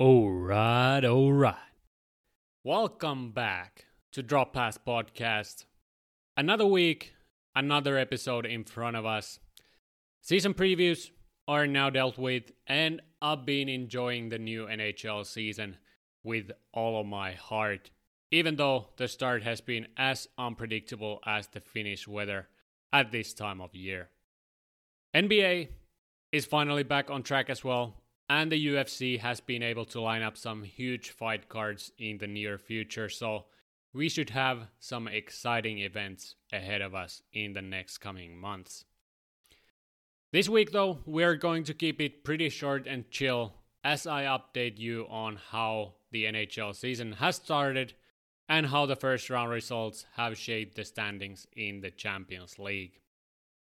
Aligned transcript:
Alright, 0.00 1.04
alright. 1.04 1.54
Welcome 2.64 3.30
back 3.30 3.84
to 4.10 4.24
Drop 4.24 4.52
Pass 4.52 4.76
Podcast. 4.76 5.66
Another 6.36 6.66
week, 6.66 7.12
another 7.54 7.96
episode 7.96 8.44
in 8.44 8.64
front 8.64 8.96
of 8.96 9.06
us. 9.06 9.38
Season 10.20 10.52
previews 10.52 11.10
are 11.46 11.68
now 11.68 11.90
dealt 11.90 12.18
with, 12.18 12.50
and 12.66 13.02
I've 13.22 13.46
been 13.46 13.68
enjoying 13.68 14.30
the 14.30 14.38
new 14.38 14.66
NHL 14.66 15.24
season 15.24 15.76
with 16.24 16.50
all 16.72 17.00
of 17.00 17.06
my 17.06 17.30
heart, 17.30 17.92
even 18.32 18.56
though 18.56 18.88
the 18.96 19.06
start 19.06 19.44
has 19.44 19.60
been 19.60 19.86
as 19.96 20.26
unpredictable 20.36 21.20
as 21.24 21.46
the 21.46 21.60
Finnish 21.60 22.08
weather 22.08 22.48
at 22.92 23.12
this 23.12 23.32
time 23.32 23.60
of 23.60 23.76
year. 23.76 24.08
NBA 25.14 25.68
is 26.32 26.46
finally 26.46 26.82
back 26.82 27.12
on 27.12 27.22
track 27.22 27.48
as 27.48 27.62
well, 27.62 28.02
and 28.28 28.50
the 28.50 28.66
UFC 28.66 29.18
has 29.18 29.40
been 29.40 29.62
able 29.62 29.84
to 29.86 30.00
line 30.00 30.22
up 30.22 30.36
some 30.36 30.62
huge 30.62 31.10
fight 31.10 31.48
cards 31.48 31.92
in 31.98 32.18
the 32.18 32.26
near 32.26 32.58
future, 32.58 33.08
so 33.08 33.44
we 33.92 34.08
should 34.08 34.30
have 34.30 34.68
some 34.80 35.06
exciting 35.06 35.78
events 35.78 36.34
ahead 36.52 36.80
of 36.80 36.94
us 36.94 37.22
in 37.32 37.52
the 37.52 37.62
next 37.62 37.98
coming 37.98 38.36
months. 38.36 38.84
This 40.32 40.48
week, 40.48 40.72
though, 40.72 40.98
we're 41.06 41.36
going 41.36 41.62
to 41.64 41.74
keep 41.74 42.00
it 42.00 42.24
pretty 42.24 42.48
short 42.48 42.86
and 42.88 43.08
chill 43.10 43.54
as 43.84 44.06
I 44.06 44.24
update 44.24 44.78
you 44.78 45.06
on 45.08 45.38
how 45.50 45.94
the 46.10 46.24
NHL 46.24 46.74
season 46.74 47.12
has 47.12 47.36
started 47.36 47.92
and 48.48 48.66
how 48.66 48.86
the 48.86 48.96
first 48.96 49.30
round 49.30 49.50
results 49.50 50.06
have 50.16 50.36
shaped 50.36 50.76
the 50.76 50.84
standings 50.84 51.46
in 51.54 51.80
the 51.80 51.90
Champions 51.90 52.58
League. 52.58 53.00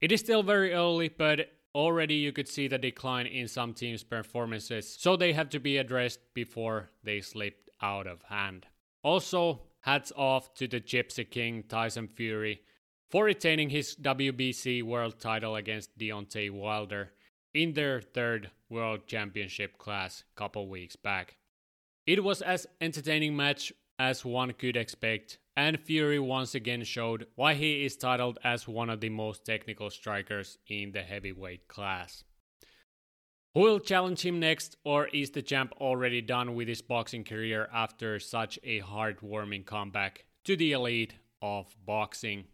It 0.01 0.11
is 0.11 0.19
still 0.19 0.43
very 0.43 0.73
early, 0.73 1.09
but 1.09 1.51
already 1.77 2.15
you 2.15 2.31
could 2.31 2.47
see 2.47 2.67
the 2.67 2.79
decline 2.79 3.27
in 3.27 3.47
some 3.47 3.73
teams' 3.73 4.03
performances, 4.03 4.97
so 4.97 5.15
they 5.15 5.31
have 5.33 5.49
to 5.49 5.59
be 5.59 5.77
addressed 5.77 6.19
before 6.33 6.89
they 7.03 7.21
slip 7.21 7.69
out 7.81 8.07
of 8.07 8.23
hand. 8.23 8.65
Also, 9.03 9.61
hats 9.81 10.11
off 10.17 10.55
to 10.55 10.67
the 10.67 10.81
Gypsy 10.81 11.29
King 11.29 11.63
Tyson 11.69 12.07
Fury 12.07 12.61
for 13.09 13.25
retaining 13.25 13.69
his 13.69 13.95
WBC 13.95 14.81
world 14.81 15.19
title 15.19 15.55
against 15.55 15.97
Deontay 15.97 16.49
Wilder 16.49 17.11
in 17.53 17.73
their 17.73 18.01
third 18.01 18.49
world 18.69 19.05
championship 19.05 19.77
class 19.77 20.23
couple 20.35 20.67
weeks 20.67 20.95
back. 20.95 21.37
It 22.07 22.23
was 22.23 22.41
as 22.41 22.65
entertaining 22.81 23.35
match 23.35 23.71
as 23.99 24.25
one 24.25 24.53
could 24.53 24.75
expect, 24.75 25.37
and 25.57 25.79
Fury 25.79 26.19
once 26.19 26.53
again 26.53 26.83
showed 26.83 27.25
why 27.33 27.55
he 27.55 27.83
is 27.83 27.97
titled 27.97 28.37
as 28.43 28.67
one 28.67 28.91
of 28.91 29.01
the 29.01 29.09
most 29.09 29.43
technical 29.43 29.89
strikers 29.89 30.59
in 30.67 30.91
the 30.91 31.01
heavyweight 31.01 31.67
class. 31.67 32.23
Who 33.55 33.61
will 33.61 33.79
challenge 33.79 34.23
him 34.23 34.39
next, 34.39 34.77
or 34.83 35.07
is 35.07 35.31
the 35.31 35.41
champ 35.41 35.73
already 35.81 36.21
done 36.21 36.53
with 36.53 36.67
his 36.67 36.83
boxing 36.83 37.23
career 37.23 37.67
after 37.73 38.19
such 38.19 38.59
a 38.63 38.81
heartwarming 38.81 39.65
comeback 39.65 40.25
to 40.45 40.55
the 40.55 40.73
elite 40.73 41.15
of 41.41 41.75
boxing? 41.83 42.45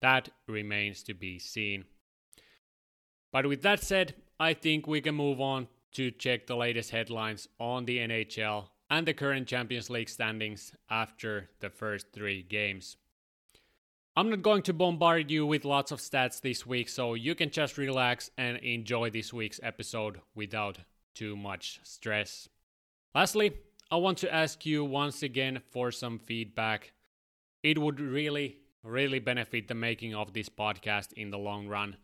That 0.00 0.28
remains 0.46 1.02
to 1.04 1.14
be 1.14 1.40
seen. 1.40 1.84
But 3.32 3.46
with 3.46 3.62
that 3.62 3.82
said, 3.82 4.14
I 4.38 4.54
think 4.54 4.86
we 4.86 5.00
can 5.00 5.16
move 5.16 5.40
on 5.40 5.66
to 5.94 6.12
check 6.12 6.46
the 6.46 6.56
latest 6.56 6.90
headlines 6.90 7.48
on 7.58 7.86
the 7.86 7.98
NHL 7.98 8.68
and 8.90 9.06
the 9.06 9.14
current 9.14 9.48
Champions 9.48 9.90
League 9.90 10.08
standings 10.08 10.72
after 10.90 11.50
the 11.60 11.70
first 11.70 12.12
three 12.12 12.42
games. 12.42 12.96
I'm 14.16 14.30
not 14.30 14.42
going 14.42 14.62
to 14.62 14.72
bombard 14.72 15.30
you 15.30 15.44
with 15.44 15.64
lots 15.64 15.92
of 15.92 15.98
stats 15.98 16.40
this 16.40 16.66
week, 16.66 16.88
so 16.88 17.14
you 17.14 17.34
can 17.34 17.50
just 17.50 17.76
relax 17.76 18.30
and 18.38 18.56
enjoy 18.58 19.10
this 19.10 19.32
week's 19.32 19.60
episode 19.62 20.20
without 20.34 20.78
too 21.14 21.36
much 21.36 21.80
stress. 21.82 22.48
Lastly, 23.14 23.52
I 23.90 23.96
want 23.96 24.18
to 24.18 24.34
ask 24.34 24.64
you 24.64 24.84
once 24.84 25.22
again 25.22 25.60
for 25.70 25.90
some 25.90 26.18
feedback. 26.18 26.92
It 27.62 27.78
would 27.78 28.00
really 28.00 28.58
really 28.86 29.18
benefit 29.18 29.68
the 29.68 29.74
making 29.74 30.14
of 30.14 30.32
this 30.32 30.48
podcast 30.48 31.12
in 31.14 31.30
the 31.30 31.38
long 31.38 31.66
run. 31.66 31.96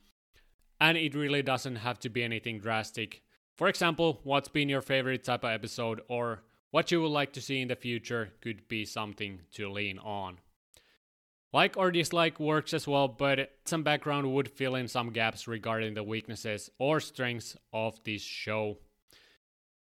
And 0.80 0.98
it 0.98 1.14
really 1.14 1.42
doesn't 1.42 1.76
have 1.76 1.98
to 2.00 2.08
be 2.08 2.22
anything 2.22 2.58
drastic. 2.58 3.22
For 3.56 3.68
example, 3.68 4.20
what's 4.24 4.48
been 4.48 4.68
your 4.68 4.82
favorite 4.82 5.24
type 5.24 5.44
of 5.44 5.50
episode 5.50 6.00
or 6.08 6.42
what 6.72 6.90
you 6.90 7.00
would 7.00 7.08
like 7.08 7.34
to 7.34 7.40
see 7.40 7.60
in 7.60 7.68
the 7.68 7.76
future 7.76 8.30
could 8.40 8.66
be 8.66 8.84
something 8.84 9.38
to 9.52 9.70
lean 9.70 9.98
on. 9.98 10.38
Like 11.52 11.76
or 11.76 11.90
dislike 11.90 12.40
works 12.40 12.72
as 12.72 12.88
well, 12.88 13.08
but 13.08 13.52
some 13.66 13.82
background 13.82 14.32
would 14.32 14.48
fill 14.48 14.74
in 14.74 14.88
some 14.88 15.10
gaps 15.10 15.46
regarding 15.46 15.92
the 15.92 16.02
weaknesses 16.02 16.70
or 16.78 16.98
strengths 16.98 17.56
of 17.74 18.02
this 18.04 18.22
show. 18.22 18.78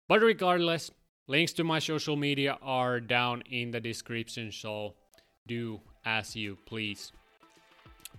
But 0.08 0.20
regardless, 0.20 0.90
links 1.28 1.52
to 1.54 1.64
my 1.64 1.78
social 1.78 2.16
media 2.16 2.58
are 2.60 2.98
down 2.98 3.42
in 3.42 3.70
the 3.70 3.78
description, 3.78 4.50
so 4.50 4.94
do 5.46 5.80
as 6.04 6.34
you 6.34 6.58
please. 6.66 7.12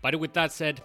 But 0.01 0.15
with 0.15 0.31
that 0.31 0.53
said, 0.53 0.81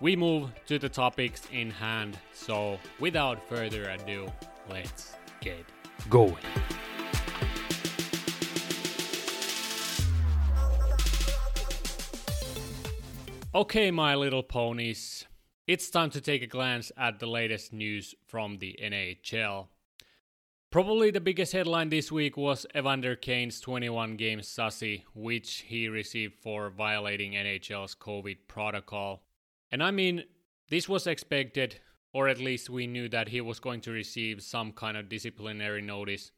we 0.00 0.16
move 0.16 0.50
to 0.66 0.78
the 0.78 0.90
topics 0.90 1.42
in 1.50 1.70
hand. 1.70 2.18
So 2.34 2.78
without 3.00 3.48
further 3.48 3.88
ado, 3.88 4.30
let's 4.68 5.14
get 5.40 5.64
going. 6.10 6.36
Okay, 13.54 13.90
my 13.90 14.14
little 14.14 14.42
ponies, 14.42 15.26
it's 15.66 15.90
time 15.90 16.08
to 16.12 16.22
take 16.22 16.40
a 16.40 16.46
glance 16.46 16.90
at 16.96 17.18
the 17.18 17.26
latest 17.26 17.70
news 17.70 18.14
from 18.26 18.56
the 18.56 18.78
NHL. 18.82 19.66
Probably 20.70 21.10
the 21.10 21.20
biggest 21.20 21.52
headline 21.52 21.90
this 21.90 22.10
week 22.10 22.38
was 22.38 22.64
Evander 22.74 23.14
Kane's 23.14 23.60
21 23.60 24.16
game 24.16 24.40
sussy, 24.40 25.02
which 25.14 25.66
he 25.68 25.90
received 25.90 26.32
for 26.40 26.70
violating 26.70 27.32
NHL's 27.32 27.94
COVID 27.94 28.38
protocol. 28.48 29.22
And 29.70 29.82
I 29.82 29.90
mean, 29.90 30.24
this 30.70 30.88
was 30.88 31.06
expected, 31.06 31.78
or 32.14 32.28
at 32.28 32.38
least 32.38 32.70
we 32.70 32.86
knew 32.86 33.06
that 33.10 33.28
he 33.28 33.42
was 33.42 33.60
going 33.60 33.82
to 33.82 33.90
receive 33.90 34.42
some 34.42 34.72
kind 34.72 34.96
of 34.96 35.10
disciplinary 35.10 35.82
notice 35.82 36.32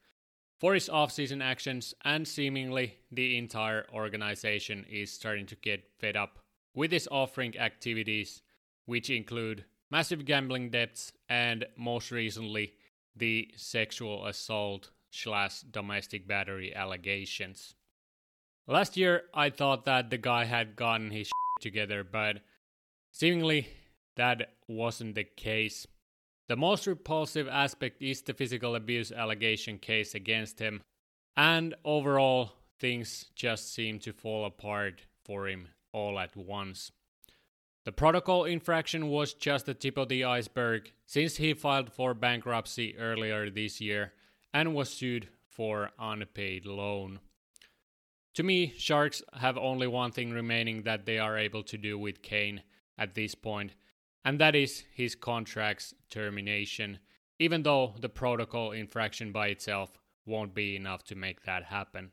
for 0.59 0.73
his 0.73 0.89
offseason 0.89 1.41
actions, 1.41 1.93
and 2.03 2.27
seemingly 2.27 2.97
the 3.09 3.37
entire 3.37 3.85
organization 3.93 4.85
is 4.89 5.13
starting 5.13 5.45
to 5.45 5.55
get 5.55 5.89
fed 5.97 6.17
up 6.17 6.39
with 6.75 6.91
his 6.91 7.07
offering 7.09 7.57
activities, 7.57 8.41
which 8.85 9.09
include 9.09 9.63
massive 9.89 10.25
gambling 10.25 10.69
debts 10.69 11.13
and 11.29 11.65
most 11.77 12.11
recently 12.11 12.73
the 13.15 13.49
sexual 13.55 14.25
assault 14.25 14.91
slash 15.09 15.61
domestic 15.61 16.27
battery 16.27 16.75
allegations. 16.75 17.75
Last 18.67 18.97
year, 18.97 19.23
I 19.33 19.49
thought 19.49 19.85
that 19.85 20.09
the 20.09 20.17
guy 20.17 20.43
had 20.43 20.75
gotten 20.75 21.11
his 21.11 21.29
together, 21.61 22.03
but 22.03 22.41
seemingly 23.11 23.69
that 24.17 24.55
wasn't 24.67 25.15
the 25.15 25.23
case. 25.23 25.87
The 26.47 26.55
most 26.57 26.85
repulsive 26.85 27.47
aspect 27.47 28.01
is 28.01 28.21
the 28.21 28.33
physical 28.33 28.75
abuse 28.75 29.11
allegation 29.11 29.79
case 29.79 30.13
against 30.13 30.59
him, 30.59 30.81
and 31.37 31.73
overall, 31.85 32.51
things 32.79 33.25
just 33.35 33.73
seem 33.73 33.99
to 33.99 34.11
fall 34.11 34.45
apart 34.45 35.01
for 35.23 35.47
him 35.47 35.69
all 35.95 36.19
at 36.19 36.35
once. 36.35 36.91
The 37.85 37.93
protocol 37.93 38.43
infraction 38.43 39.07
was 39.07 39.33
just 39.33 39.65
the 39.65 39.73
tip 39.73 39.97
of 39.97 40.09
the 40.09 40.25
iceberg 40.25 40.91
since 41.05 41.37
he 41.37 41.53
filed 41.53 41.93
for 41.93 42.13
bankruptcy 42.13 42.97
earlier 42.97 43.49
this 43.49 43.79
year 43.79 44.11
and 44.53 44.75
was 44.75 44.89
sued 44.89 45.29
for 45.47 45.91
unpaid 45.97 46.65
loan. 46.65 47.19
To 48.33 48.43
me, 48.43 48.73
Sharks 48.77 49.21
have 49.33 49.57
only 49.57 49.87
one 49.87 50.11
thing 50.11 50.31
remaining 50.31 50.83
that 50.83 51.05
they 51.05 51.17
are 51.17 51.37
able 51.37 51.63
to 51.63 51.77
do 51.77 51.97
with 51.97 52.21
Kane 52.21 52.63
at 52.97 53.15
this 53.15 53.33
point, 53.33 53.75
and 54.25 54.37
that 54.39 54.55
is 54.55 54.83
his 54.93 55.15
contract's 55.15 55.93
termination, 56.09 56.99
even 57.39 57.63
though 57.63 57.93
the 58.01 58.09
protocol 58.09 58.71
infraction 58.71 59.31
by 59.31 59.47
itself 59.47 59.97
won't 60.25 60.53
be 60.53 60.75
enough 60.75 61.03
to 61.03 61.15
make 61.15 61.43
that 61.43 61.65
happen. 61.65 62.11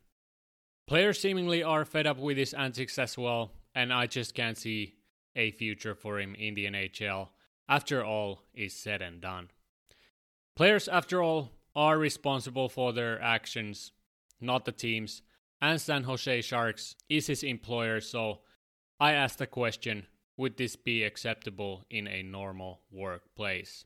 Players 0.86 1.18
seemingly 1.18 1.62
are 1.62 1.84
fed 1.84 2.06
up 2.06 2.18
with 2.18 2.36
his 2.36 2.54
antics 2.54 2.98
as 2.98 3.18
well, 3.18 3.52
and 3.74 3.92
I 3.92 4.06
just 4.06 4.34
can't 4.34 4.58
see 4.58 4.94
a 5.34 5.50
future 5.50 5.94
for 5.94 6.20
him 6.20 6.34
in 6.34 6.54
the 6.54 6.66
NHL 6.66 7.28
after 7.68 8.04
all 8.04 8.42
is 8.54 8.74
said 8.74 9.00
and 9.02 9.20
done. 9.20 9.50
Players, 10.54 10.88
after 10.88 11.22
all, 11.22 11.50
are 11.74 11.98
responsible 11.98 12.68
for 12.68 12.92
their 12.92 13.20
actions, 13.22 13.92
not 14.40 14.64
the 14.64 14.72
teams, 14.72 15.22
and 15.60 15.80
San 15.80 16.02
Jose 16.04 16.42
Sharks 16.42 16.96
is 17.08 17.28
his 17.28 17.42
employer, 17.42 18.00
so 18.00 18.40
I 19.00 19.12
ask 19.12 19.38
the 19.38 19.46
question 19.46 20.06
would 20.36 20.56
this 20.56 20.76
be 20.76 21.04
acceptable 21.04 21.84
in 21.90 22.08
a 22.08 22.22
normal 22.22 22.80
workplace? 22.90 23.84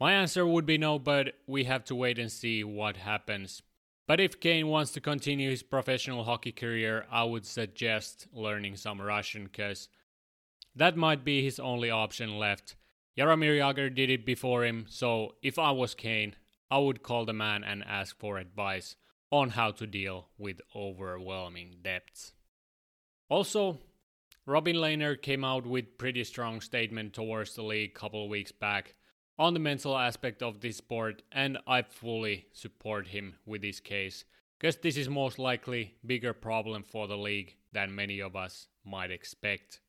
My 0.00 0.12
answer 0.12 0.46
would 0.46 0.66
be 0.66 0.78
no, 0.78 0.98
but 0.98 1.34
we 1.46 1.64
have 1.64 1.84
to 1.84 1.94
wait 1.94 2.18
and 2.18 2.30
see 2.30 2.64
what 2.64 2.96
happens. 2.96 3.62
But 4.06 4.20
if 4.20 4.40
Kane 4.40 4.68
wants 4.68 4.92
to 4.92 5.00
continue 5.00 5.50
his 5.50 5.62
professional 5.62 6.24
hockey 6.24 6.52
career, 6.52 7.06
I 7.10 7.24
would 7.24 7.46
suggest 7.46 8.26
learning 8.32 8.76
some 8.76 9.00
Russian 9.00 9.44
because 9.44 9.88
that 10.76 10.96
might 10.96 11.24
be 11.24 11.42
his 11.42 11.58
only 11.58 11.90
option 11.90 12.38
left. 12.38 12.76
Jaromir 13.16 13.58
Jagr 13.58 13.94
did 13.94 14.10
it 14.10 14.26
before 14.26 14.64
him, 14.64 14.86
so 14.88 15.36
if 15.42 15.58
I 15.58 15.70
was 15.70 15.94
Kane, 15.94 16.34
I 16.70 16.78
would 16.78 17.02
call 17.02 17.24
the 17.24 17.32
man 17.32 17.64
and 17.64 17.84
ask 17.84 18.18
for 18.18 18.38
advice 18.38 18.96
on 19.30 19.50
how 19.50 19.70
to 19.70 19.86
deal 19.86 20.28
with 20.36 20.60
overwhelming 20.74 21.76
debts. 21.82 22.32
Also, 23.28 23.78
Robin 24.46 24.76
Lehner 24.76 25.20
came 25.20 25.44
out 25.44 25.66
with 25.66 25.96
pretty 25.96 26.24
strong 26.24 26.60
statement 26.60 27.14
towards 27.14 27.54
the 27.54 27.62
league 27.62 27.92
a 27.96 27.98
couple 27.98 28.28
weeks 28.28 28.52
back 28.52 28.94
on 29.38 29.54
the 29.54 29.60
mental 29.60 29.96
aspect 29.96 30.42
of 30.42 30.60
this 30.60 30.76
sport 30.76 31.22
and 31.32 31.58
I 31.66 31.82
fully 31.82 32.46
support 32.52 33.08
him 33.08 33.34
with 33.44 33.62
this 33.62 33.80
case 33.80 34.24
because 34.58 34.76
this 34.76 34.96
is 34.96 35.08
most 35.08 35.38
likely 35.38 35.94
bigger 36.06 36.32
problem 36.32 36.84
for 36.84 37.08
the 37.08 37.16
league 37.16 37.56
than 37.72 37.94
many 37.94 38.20
of 38.20 38.36
us 38.36 38.68
might 38.84 39.10
expect. 39.10 39.80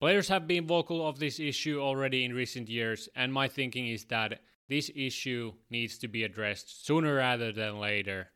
Players 0.00 0.28
have 0.28 0.48
been 0.48 0.66
vocal 0.66 1.06
of 1.06 1.18
this 1.18 1.38
issue 1.38 1.78
already 1.80 2.24
in 2.24 2.32
recent 2.32 2.68
years 2.68 3.08
and 3.14 3.32
my 3.32 3.48
thinking 3.48 3.88
is 3.88 4.04
that 4.06 4.40
this 4.68 4.90
issue 4.94 5.52
needs 5.68 5.98
to 5.98 6.08
be 6.08 6.24
addressed 6.24 6.86
sooner 6.86 7.16
rather 7.16 7.52
than 7.52 7.80
later 7.80 8.28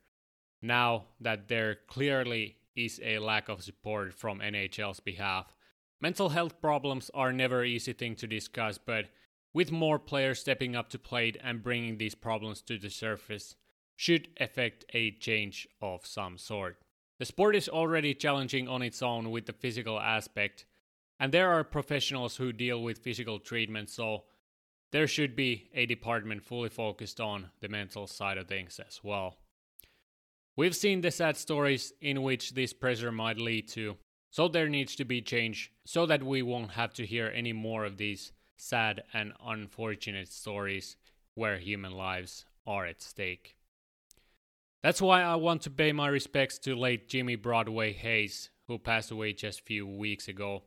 now 0.61 1.05
that 1.19 1.47
there 1.47 1.77
clearly 1.87 2.57
is 2.75 2.99
a 3.03 3.19
lack 3.19 3.49
of 3.49 3.63
support 3.63 4.13
from 4.13 4.39
NHL's 4.39 4.99
behalf. 4.99 5.55
Mental 6.01 6.29
health 6.29 6.59
problems 6.61 7.09
are 7.13 7.31
never 7.31 7.63
easy 7.63 7.93
thing 7.93 8.15
to 8.15 8.27
discuss, 8.27 8.77
but 8.77 9.05
with 9.55 9.71
more 9.71 9.97
players 9.97 10.41
stepping 10.41 10.75
up 10.75 10.89
to 10.89 10.99
plate 10.99 11.37
and 11.41 11.63
bringing 11.63 11.97
these 11.97 12.13
problems 12.13 12.61
to 12.61 12.77
the 12.77 12.89
surface, 12.89 13.55
should 13.95 14.27
affect 14.37 14.83
a 14.93 15.11
change 15.11 15.65
of 15.81 16.05
some 16.05 16.37
sort. 16.37 16.77
The 17.19 17.25
sport 17.25 17.55
is 17.55 17.69
already 17.69 18.13
challenging 18.13 18.67
on 18.67 18.81
its 18.81 19.01
own 19.01 19.31
with 19.31 19.45
the 19.45 19.53
physical 19.53 19.97
aspect, 19.97 20.65
and 21.21 21.31
there 21.31 21.49
are 21.51 21.63
professionals 21.63 22.35
who 22.35 22.51
deal 22.51 22.83
with 22.83 22.99
physical 22.99 23.39
treatment, 23.39 23.89
so 23.89 24.25
there 24.91 25.07
should 25.07 25.37
be 25.37 25.69
a 25.73 25.85
department 25.85 26.43
fully 26.43 26.67
focused 26.67 27.21
on 27.21 27.47
the 27.61 27.69
mental 27.69 28.07
side 28.07 28.37
of 28.37 28.49
things 28.49 28.77
as 28.85 28.99
well. 29.03 29.37
We've 30.57 30.75
seen 30.75 30.99
the 30.99 31.11
sad 31.11 31.37
stories 31.37 31.93
in 32.01 32.23
which 32.23 32.55
this 32.55 32.73
pressure 32.73 33.11
might 33.11 33.37
lead 33.37 33.69
to, 33.69 33.95
so 34.31 34.49
there 34.49 34.67
needs 34.67 34.97
to 34.97 35.05
be 35.05 35.21
change 35.21 35.71
so 35.85 36.05
that 36.07 36.23
we 36.23 36.41
won't 36.41 36.71
have 36.71 36.93
to 36.95 37.05
hear 37.05 37.31
any 37.33 37.53
more 37.53 37.85
of 37.85 37.95
these 37.95 38.33
sad 38.57 39.03
and 39.13 39.33
unfortunate 39.45 40.31
stories 40.31 40.97
where 41.33 41.57
human 41.57 41.91
lives 41.91 42.45
are 42.65 42.85
at 42.85 43.01
stake. 43.01 43.55
That's 44.83 45.01
why 45.01 45.23
I 45.23 45.35
want 45.35 45.61
to 45.63 45.69
pay 45.69 45.91
my 45.91 46.07
respects 46.07 46.59
to 46.59 46.75
late 46.75 47.09
Jimmy 47.09 47.35
Broadway 47.35 47.91
Hayes, 47.93 48.51
who 48.67 48.77
passed 48.77 49.11
away 49.11 49.33
just 49.33 49.61
a 49.61 49.63
few 49.63 49.87
weeks 49.87 50.27
ago. 50.27 50.63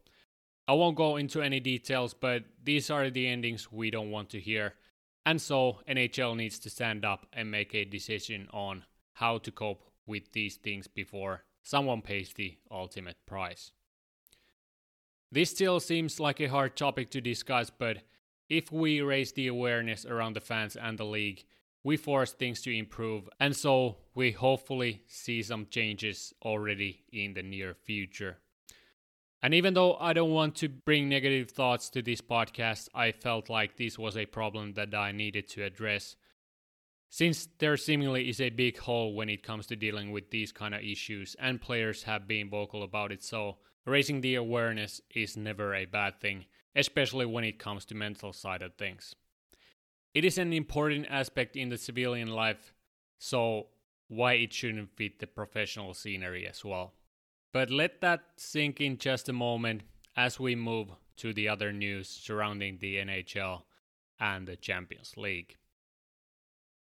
I 0.67 0.73
won't 0.73 0.97
go 0.97 1.17
into 1.17 1.41
any 1.41 1.61
details, 1.61 2.15
but 2.15 2.45
these 2.63 2.91
are 2.91 3.11
the 3.11 3.27
endings 3.27 3.73
we 3.73 3.91
don't 3.91 4.11
want 4.11 4.29
to 4.31 4.41
hear, 4.41 4.75
and 5.25 5.41
so 5.41 5.81
NHL 5.89 6.37
needs 6.37 6.59
to 6.61 6.71
stand 6.71 7.05
up 7.05 7.27
and 7.33 7.51
make 7.51 7.75
a 7.75 7.85
decision 7.85 8.49
on 8.53 8.85
how 9.15 9.39
to 9.39 9.51
cope 9.51 9.85
with 10.07 10.33
these 10.33 10.57
things 10.57 10.87
before 10.87 11.45
someone 11.63 12.03
pays 12.03 12.33
the 12.35 12.57
ultimate 12.71 13.17
price. 13.27 13.73
This 15.31 15.51
still 15.51 15.81
seems 15.81 16.19
like 16.19 16.41
a 16.41 16.49
hard 16.49 16.77
topic 16.77 17.11
to 17.11 17.21
discuss, 17.21 17.71
but 17.71 17.99
if 18.49 18.73
we 18.73 19.03
raise 19.03 19.33
the 19.33 19.47
awareness 19.47 20.07
around 20.07 20.35
the 20.35 20.41
fans 20.41 20.77
and 20.77 20.99
the 20.99 21.05
league, 21.05 21.45
we 21.85 21.97
force 21.97 22.33
things 22.33 22.63
to 22.63 22.77
improve, 22.77 23.29
and 23.39 23.55
so 23.55 23.99
we 24.15 24.33
hopefully 24.33 25.03
see 25.07 25.43
some 25.43 25.67
changes 25.71 26.33
already 26.43 27.05
in 27.13 27.35
the 27.35 27.43
near 27.43 27.75
future. 27.75 28.39
And 29.43 29.55
even 29.55 29.75
though 29.75 29.97
I 29.97 30.15
don't 30.15 30.33
want 30.33 30.57
to 30.57 30.69
bring 30.69 31.09
negative 31.09 31.51
thoughts 31.51 31.89
to 31.91 32.03
this 32.03 32.21
podcast, 32.21 32.89
I 32.95 33.13
felt 33.13 33.49
like 33.49 33.77
this 33.77 33.99
was 33.99 34.17
a 34.17 34.27
problem 34.27 34.75
that 34.75 34.95
I 34.95 35.13
needed 35.13 35.49
to 35.51 35.63
address 35.63 36.17
since 37.11 37.49
there 37.59 37.77
seemingly 37.77 38.29
is 38.29 38.41
a 38.41 38.51
big 38.51 38.79
hole 38.79 39.15
when 39.15 39.31
it 39.31 39.43
comes 39.43 39.67
to 39.67 39.77
dealing 39.77 40.11
with 40.11 40.31
these 40.31 40.53
kind 40.53 40.75
of 40.75 40.83
issues, 40.83 41.35
and 41.39 41.61
players 41.61 42.03
have 42.03 42.29
been 42.29 42.51
vocal 42.51 42.83
about 42.83 43.13
it, 43.13 43.23
so 43.23 43.57
raising 43.89 44.21
the 44.21 44.35
awareness 44.35 45.01
is 45.15 45.37
never 45.37 45.75
a 45.75 45.87
bad 45.87 46.21
thing, 46.21 46.45
especially 46.77 47.27
when 47.27 47.45
it 47.45 47.59
comes 47.59 47.85
to 47.87 47.95
mental 47.95 48.33
side 48.33 48.63
of 48.63 48.75
things. 48.75 49.15
It 50.15 50.25
is 50.25 50.39
an 50.39 50.53
important 50.53 51.07
aspect 51.11 51.57
in 51.57 51.69
the 51.69 51.79
civilian 51.79 52.29
life, 52.29 52.73
so 53.19 53.69
why 54.09 54.35
it 54.35 54.53
shouldn't 54.53 54.97
fit 54.97 55.19
the 55.19 55.27
professional 55.27 55.95
scenery 55.95 56.47
as 56.47 56.65
well. 56.65 56.95
But 57.53 57.71
let 57.71 58.01
that 58.01 58.23
sink 58.37 58.81
in 58.81 58.99
just 58.99 59.29
a 59.29 59.33
moment 59.33 59.83
as 60.17 60.41
we 60.41 60.55
move 60.55 60.89
to 61.17 61.33
the 61.33 61.49
other 61.49 61.73
news 61.73 62.09
surrounding 62.09 62.79
the 62.79 62.97
NHL 62.97 63.63
and 64.21 64.47
the 64.47 64.57
Champions 64.57 65.17
League. 65.17 65.57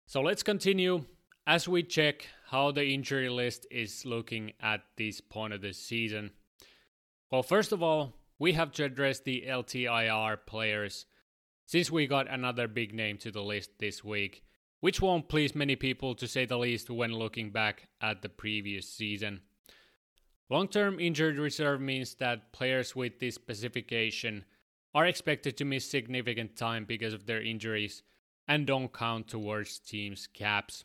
So 0.06 0.20
let's 0.20 0.42
continue 0.42 1.04
as 1.46 1.68
we 1.68 1.82
check 1.82 2.26
how 2.48 2.72
the 2.72 2.84
injury 2.84 3.28
list 3.28 3.66
is 3.70 4.04
looking 4.04 4.52
at 4.60 4.82
this 4.96 5.20
point 5.20 5.52
of 5.52 5.60
the 5.60 5.72
season. 5.72 6.32
Well, 7.30 7.44
first 7.44 7.70
of 7.70 7.80
all, 7.80 8.14
we 8.40 8.54
have 8.54 8.72
to 8.72 8.84
address 8.84 9.20
the 9.20 9.44
LTIR 9.46 10.38
players 10.46 11.06
since 11.66 11.88
we 11.88 12.08
got 12.08 12.28
another 12.28 12.66
big 12.66 12.92
name 12.92 13.18
to 13.18 13.30
the 13.30 13.42
list 13.42 13.70
this 13.78 14.02
week, 14.02 14.42
which 14.80 15.00
won't 15.00 15.28
please 15.28 15.54
many 15.54 15.76
people 15.76 16.16
to 16.16 16.26
say 16.26 16.44
the 16.44 16.58
least 16.58 16.90
when 16.90 17.12
looking 17.12 17.50
back 17.50 17.88
at 18.00 18.22
the 18.22 18.28
previous 18.28 18.88
season. 18.88 19.42
Long 20.48 20.66
term 20.66 20.98
injured 20.98 21.38
reserve 21.38 21.80
means 21.80 22.16
that 22.16 22.52
players 22.52 22.96
with 22.96 23.20
this 23.20 23.36
specification 23.36 24.44
are 24.92 25.06
expected 25.06 25.56
to 25.56 25.64
miss 25.64 25.88
significant 25.88 26.56
time 26.56 26.84
because 26.84 27.14
of 27.14 27.26
their 27.26 27.40
injuries 27.40 28.02
and 28.48 28.66
don't 28.66 28.92
count 28.92 29.28
towards 29.28 29.78
teams' 29.78 30.26
caps. 30.26 30.84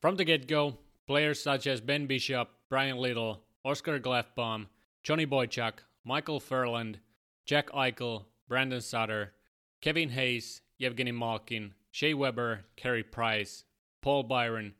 From 0.00 0.14
the 0.14 0.24
get 0.24 0.46
go, 0.46 0.78
players 1.08 1.42
such 1.42 1.66
as 1.66 1.80
Ben 1.80 2.06
Bishop, 2.06 2.48
Bryan 2.68 2.98
Little, 2.98 3.42
Oscar 3.64 3.98
Klefbom, 3.98 4.66
Johnny 5.02 5.26
Boychuk, 5.26 5.74
Michael 6.04 6.40
Ferland, 6.40 7.00
Jack 7.46 7.70
Eichel, 7.70 8.24
Brandon 8.48 8.80
Sutter, 8.80 9.32
Kevin 9.80 10.10
Hayes, 10.10 10.60
Evgeny 10.80 11.14
Malkin, 11.14 11.74
Shea 11.90 12.14
Weber, 12.14 12.64
Carey 12.76 13.02
Price, 13.02 13.64
Paul 14.02 14.24
Byron, 14.24 14.74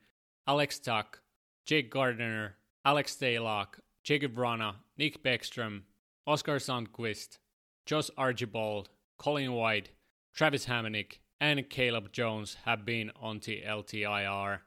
Alex 0.46 0.78
Tuch, 0.78 1.19
Jake 1.64 1.90
Gardiner, 1.90 2.56
Alex 2.84 3.17
Daylock, 3.17 3.81
Jakub 4.05 4.34
Vrana, 4.34 4.75
Nick 4.99 5.22
Bäckström, 5.22 5.82
Oskar 6.26 6.56
Sundqvist, 6.56 7.38
Josh 7.87 8.11
Archibald, 8.17 8.90
Colin 9.19 9.52
White, 9.52 9.90
Travis 10.34 10.67
Hamonic, 10.67 11.19
and 11.40 11.69
Caleb 11.70 12.12
Jones 12.12 12.56
have 12.64 12.84
been 12.84 13.11
on 13.20 13.40
the 13.44 13.62
LTIR 13.67 14.61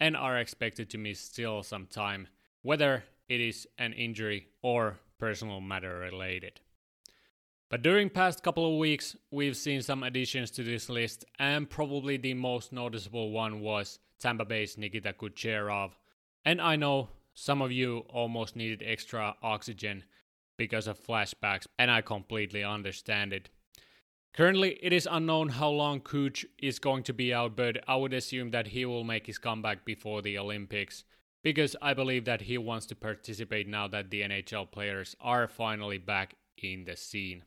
and 0.00 0.16
are 0.16 0.38
expected 0.38 0.90
to 0.90 0.98
miss 0.98 1.20
still 1.20 1.62
some 1.62 1.86
time, 1.86 2.28
whether 2.62 3.04
it 3.28 3.40
is 3.40 3.66
an 3.78 3.92
injury 3.92 4.48
or 4.62 4.98
personal 5.18 5.60
matter 5.60 5.98
related. 5.98 6.60
But 7.70 7.82
during 7.82 8.08
past 8.08 8.42
couple 8.42 8.72
of 8.72 8.78
weeks, 8.78 9.14
we've 9.30 9.56
seen 9.56 9.82
some 9.82 10.02
additions 10.02 10.50
to 10.52 10.62
this 10.62 10.88
list, 10.88 11.26
and 11.38 11.68
probably 11.68 12.16
the 12.16 12.34
most 12.34 12.72
noticeable 12.72 13.30
one 13.30 13.60
was 13.60 13.98
Tampa 14.18 14.46
Bay's 14.46 14.78
Nikita 14.78 15.12
Kucherov. 15.12 15.90
And 16.46 16.62
I 16.62 16.76
know 16.76 17.10
some 17.34 17.60
of 17.60 17.70
you 17.70 18.06
almost 18.08 18.56
needed 18.56 18.82
extra 18.84 19.34
oxygen 19.42 20.04
because 20.56 20.86
of 20.86 20.98
flashbacks, 20.98 21.66
and 21.78 21.90
I 21.90 22.00
completely 22.00 22.64
understand 22.64 23.34
it. 23.34 23.50
Currently, 24.32 24.78
it 24.82 24.92
is 24.92 25.08
unknown 25.10 25.50
how 25.50 25.68
long 25.68 26.00
Cooch 26.00 26.46
is 26.58 26.78
going 26.78 27.02
to 27.04 27.12
be 27.12 27.34
out, 27.34 27.54
but 27.54 27.78
I 27.86 27.96
would 27.96 28.14
assume 28.14 28.50
that 28.52 28.68
he 28.68 28.86
will 28.86 29.04
make 29.04 29.26
his 29.26 29.38
comeback 29.38 29.84
before 29.84 30.22
the 30.22 30.38
Olympics 30.38 31.04
because 31.42 31.76
I 31.80 31.94
believe 31.94 32.24
that 32.24 32.42
he 32.42 32.58
wants 32.58 32.86
to 32.86 32.94
participate 32.94 33.68
now 33.68 33.88
that 33.88 34.10
the 34.10 34.22
NHL 34.22 34.70
players 34.70 35.16
are 35.20 35.46
finally 35.48 35.98
back 35.98 36.34
in 36.62 36.84
the 36.84 36.96
scene. 36.96 37.44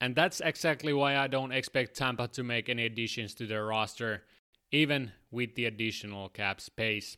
And 0.00 0.14
that's 0.14 0.40
exactly 0.40 0.92
why 0.92 1.16
I 1.16 1.26
don't 1.26 1.52
expect 1.52 1.96
Tampa 1.96 2.28
to 2.28 2.42
make 2.42 2.68
any 2.68 2.84
additions 2.84 3.34
to 3.36 3.46
their 3.46 3.64
roster, 3.64 4.24
even 4.70 5.12
with 5.30 5.54
the 5.54 5.66
additional 5.66 6.28
cap 6.28 6.60
space. 6.60 7.16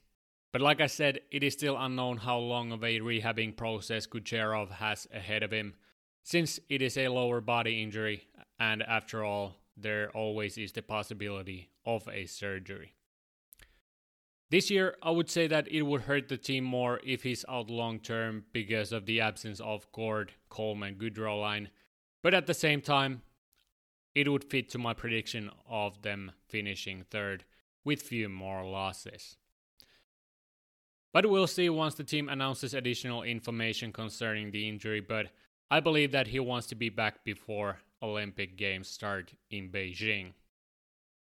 But 0.53 0.63
like 0.63 0.81
I 0.81 0.87
said, 0.87 1.21
it 1.31 1.43
is 1.43 1.55
still 1.55 1.77
unknown 1.79 2.19
how 2.19 2.39
long 2.39 2.73
of 2.73 2.85
a 2.85 3.01
rehabbing 3.01 3.57
process 3.57 4.07
Kucherov 4.07 4.71
has 4.71 5.07
ahead 5.13 5.43
of 5.43 5.53
him, 5.53 5.75
since 6.23 6.59
it 6.69 6.83
is 6.83 6.97
a 6.97 7.09
lower 7.09 7.41
body 7.41 7.83
injury 7.83 8.27
and 8.59 8.83
after 8.83 9.25
all, 9.25 9.57
there 9.77 10.11
always 10.11 10.57
is 10.57 10.73
the 10.73 10.83
possibility 10.83 11.71
of 11.85 12.09
a 12.09 12.27
surgery. 12.27 12.96
This 14.49 14.71
year, 14.71 14.97
I 15.03 15.11
would 15.11 15.29
say 15.29 15.49
that 15.49 15.67
it 15.69 15.83
would 15.83 16.03
hurt 16.03 16.29
the 16.29 16.37
team 16.37 16.63
more 16.63 17.01
if 17.05 17.25
he's 17.25 17.45
out 17.49 17.69
long 17.69 17.99
term 17.99 18.45
because 18.53 18.93
of 18.93 19.05
the 19.05 19.21
absence 19.21 19.61
of 19.61 19.91
Gourde, 19.93 20.33
Coleman, 20.49 20.95
Goodrow 20.95 21.41
line, 21.41 21.71
but 22.23 22.33
at 22.33 22.47
the 22.47 22.55
same 22.55 22.81
time, 22.81 23.23
it 24.15 24.29
would 24.29 24.45
fit 24.45 24.71
to 24.71 24.79
my 24.79 24.95
prediction 24.95 25.51
of 25.69 26.03
them 26.03 26.33
finishing 26.49 27.05
third 27.11 27.45
with 27.85 28.03
few 28.03 28.29
more 28.29 28.65
losses. 28.65 29.37
But 31.13 31.29
we'll 31.29 31.47
see 31.47 31.69
once 31.69 31.95
the 31.95 32.05
team 32.05 32.29
announces 32.29 32.73
additional 32.73 33.23
information 33.25 33.93
concerning 33.93 34.51
the 34.51 34.69
injury, 34.69 35.01
but 35.01 35.27
I 35.71 35.81
believe 35.81 36.13
that 36.13 36.29
he 36.29 36.39
wants 36.39 36.69
to 36.69 36.75
be 36.75 36.89
back 36.89 37.25
before 37.25 37.79
Olympic 38.03 38.57
Games 38.57 38.89
start 38.89 39.33
in 39.51 39.71
Beijing. 39.71 40.35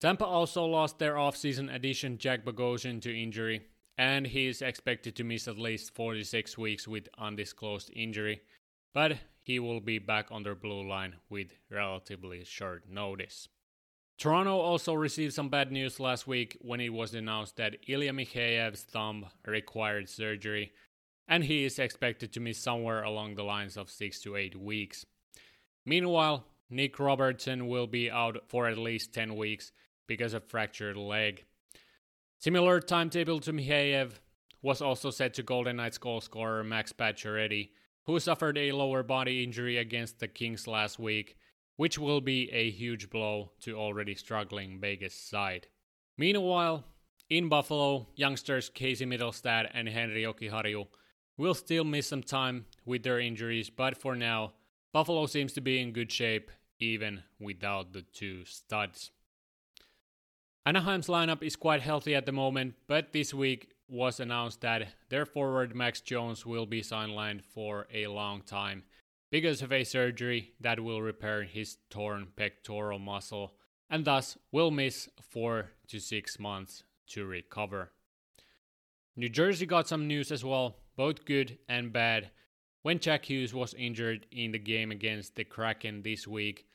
Tampa 0.00 0.25
also 0.25 0.64
lost 0.64 0.99
their 0.99 1.14
offseason 1.14 1.75
addition 1.75 2.19
Zach 2.19 2.42
Bogosian 2.42 3.02
to 3.02 3.23
injury, 3.23 3.66
and 3.99 4.26
he 4.26 4.47
is 4.47 4.62
expected 4.62 5.14
to 5.16 5.25
miss 5.25 5.47
at 5.47 5.59
least 5.59 5.95
46 5.95 6.57
weeks 6.57 6.88
with 6.88 7.09
undisclosed 7.19 7.90
injury, 7.95 8.40
but 8.95 9.19
he 9.42 9.59
will 9.59 9.80
be 9.80 9.99
back 9.99 10.26
on 10.30 10.42
their 10.42 10.54
blue 10.54 10.88
line 10.88 11.16
with 11.28 11.49
relatively 11.71 12.45
short 12.45 12.85
notice. 12.88 13.49
Toronto 14.16 14.59
also 14.59 14.95
received 14.95 15.35
some 15.35 15.50
bad 15.50 15.71
news 15.71 16.00
last 16.00 16.26
week 16.26 16.57
when 16.62 16.80
it 16.80 16.90
was 16.90 17.14
announced 17.14 17.57
that 17.57 17.76
Ilya 17.87 18.12
Mikheyev's 18.12 18.83
thumb 18.83 19.26
required 19.47 20.09
surgery, 20.09 20.73
and 21.28 21.45
he 21.45 21.64
is 21.64 21.78
expected 21.78 22.33
to 22.33 22.40
miss 22.40 22.59
somewhere 22.59 23.02
along 23.02 23.35
the 23.35 23.45
lines 23.45 23.76
of 23.76 23.90
6 23.90 24.21
to 24.21 24.37
8 24.37 24.57
weeks. 24.57 25.04
Meanwhile, 25.85 26.47
Nick 26.71 26.99
Robertson 26.99 27.66
will 27.69 27.87
be 27.87 28.11
out 28.11 28.45
for 28.49 28.66
at 28.66 28.78
least 28.78 29.12
10 29.12 29.37
weeks 29.37 29.73
because 30.11 30.35
of 30.35 30.43
fractured 30.43 30.97
leg. 30.97 31.45
Similar 32.40 32.81
timetable 32.81 33.38
to 33.38 33.52
Mikheyev 33.52 34.14
was 34.61 34.83
also 34.83 35.12
set 35.12 35.35
to 35.35 35.45
Golden 35.45 35.76
Knights 35.76 35.99
goal 35.99 36.21
scorer 36.21 36.64
Max 36.64 36.93
Pacioretty, 36.93 37.69
who 38.07 38.19
suffered 38.19 38.59
a 38.59 38.73
lower 38.73 39.05
body 39.05 39.45
injury 39.45 39.76
against 39.76 40.19
the 40.19 40.26
Kings 40.26 40.67
last 40.67 40.99
week, 40.99 41.37
which 41.76 41.97
will 41.97 42.21
be 42.21 42.50
a 42.50 42.71
huge 42.71 43.09
blow 43.09 43.52
to 43.61 43.79
already 43.79 44.17
struggling 44.17 44.81
Vegas 44.81 45.14
side. 45.14 45.69
Meanwhile, 46.19 46.83
in 47.29 47.49
Buffalo, 47.49 48.09
youngsters 48.17 48.69
Casey 48.69 49.07
Mittelstadt 49.07 49.71
and 49.73 49.88
Henry 49.88 50.25
Jokiharju 50.25 50.88
will 51.37 51.55
still 51.55 51.85
miss 51.85 52.09
some 52.09 52.25
time 52.25 52.67
with 52.85 53.05
their 53.05 53.21
injuries, 53.21 53.71
but 53.71 53.97
for 53.97 54.17
now, 54.17 54.55
Buffalo 54.93 55.26
seems 55.26 55.52
to 55.52 55.61
be 55.61 55.81
in 55.81 55.93
good 55.93 56.11
shape 56.11 56.50
even 56.81 57.23
without 57.38 57.93
the 57.93 58.02
two 58.02 58.45
studs. 58.45 59.12
Anaheim's 60.67 61.07
lineup 61.07 61.43
is 61.43 61.57
quite 61.57 61.81
healthy 61.81 62.14
at 62.14 62.26
the 62.26 62.33
moment, 62.33 62.75
but 62.87 63.12
this 63.12 63.33
week 63.33 63.73
was 63.88 64.21
announced 64.21 64.61
that 64.61 64.88
their 65.09 65.25
forward 65.25 65.75
Max 65.75 66.00
Jones 66.00 66.45
will 66.45 66.67
be 66.67 66.83
sidelined 66.83 67.43
for 67.43 67.87
a 67.93 68.07
long 68.07 68.43
time 68.43 68.85
because 69.31 69.62
of 69.62 69.73
a 69.73 69.85
surgery 69.85 70.52
that 70.61 70.81
will 70.81 71.00
repair 71.00 71.45
his 71.45 71.79
torn 71.88 72.29
pectoral 72.37 72.99
muscle 72.99 73.55
and 73.88 74.05
thus 74.05 74.37
will 74.52 74.71
miss 74.71 75.09
4 75.21 75.71
to 75.88 75.99
6 75.99 76.38
months 76.38 76.85
to 77.09 77.25
recover. 77.25 77.90
New 79.17 79.29
Jersey 79.29 79.67
got 79.67 79.88
some 79.88 80.07
news 80.07 80.31
as 80.31 80.45
well, 80.45 80.76
both 80.95 81.25
good 81.25 81.59
and 81.69 81.93
bad, 81.93 82.31
when 82.83 83.00
Jack 83.00 83.25
Hughes 83.25 83.52
was 83.52 83.75
injured 83.75 84.26
in 84.31 84.52
the 84.52 84.59
game 84.59 84.90
against 84.93 85.35
the 85.35 85.45
Kraken 85.45 86.02
this 86.02 86.29
week. 86.29 86.67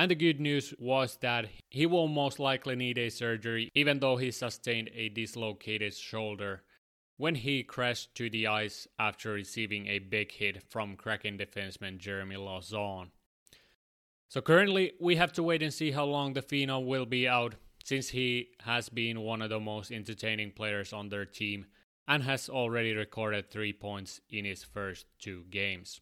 And 0.00 0.10
the 0.10 0.14
good 0.14 0.40
news 0.40 0.72
was 0.78 1.18
that 1.20 1.44
he 1.68 1.84
will 1.84 2.08
most 2.08 2.38
likely 2.38 2.74
need 2.74 2.96
a 2.96 3.10
surgery, 3.10 3.70
even 3.74 3.98
though 3.98 4.16
he 4.16 4.30
sustained 4.30 4.88
a 4.94 5.10
dislocated 5.10 5.92
shoulder 5.92 6.62
when 7.18 7.34
he 7.34 7.62
crashed 7.62 8.14
to 8.14 8.30
the 8.30 8.46
ice 8.46 8.88
after 8.98 9.32
receiving 9.32 9.88
a 9.88 9.98
big 9.98 10.32
hit 10.32 10.62
from 10.70 10.96
Kraken 10.96 11.36
defenseman 11.36 11.98
Jeremy 11.98 12.36
Lauzon. 12.36 13.08
So 14.30 14.40
currently, 14.40 14.92
we 14.98 15.16
have 15.16 15.34
to 15.34 15.42
wait 15.42 15.62
and 15.62 15.74
see 15.74 15.90
how 15.90 16.06
long 16.06 16.32
the 16.32 16.40
Phenom 16.40 16.86
will 16.86 17.04
be 17.04 17.28
out, 17.28 17.56
since 17.84 18.08
he 18.08 18.52
has 18.60 18.88
been 18.88 19.20
one 19.20 19.42
of 19.42 19.50
the 19.50 19.60
most 19.60 19.92
entertaining 19.92 20.52
players 20.52 20.94
on 20.94 21.10
their 21.10 21.26
team 21.26 21.66
and 22.08 22.22
has 22.22 22.48
already 22.48 22.94
recorded 22.94 23.50
three 23.50 23.74
points 23.74 24.22
in 24.30 24.46
his 24.46 24.64
first 24.64 25.04
two 25.18 25.44
games. 25.50 26.00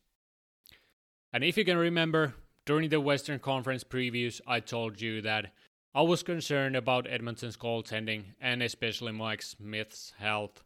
And 1.33 1.43
if 1.43 1.59
you 1.59 1.64
can 1.64 1.76
remember, 1.76 2.37
during 2.68 2.90
the 2.90 3.00
Western 3.00 3.38
Conference 3.38 3.82
previews, 3.82 4.42
I 4.46 4.60
told 4.60 5.00
you 5.00 5.22
that 5.22 5.52
I 5.94 6.02
was 6.02 6.22
concerned 6.22 6.76
about 6.76 7.06
Edmonton's 7.08 7.56
goaltending 7.56 8.25
and 8.42 8.62
especially 8.62 9.12
Mike 9.12 9.40
Smith's 9.40 10.12
health. 10.18 10.62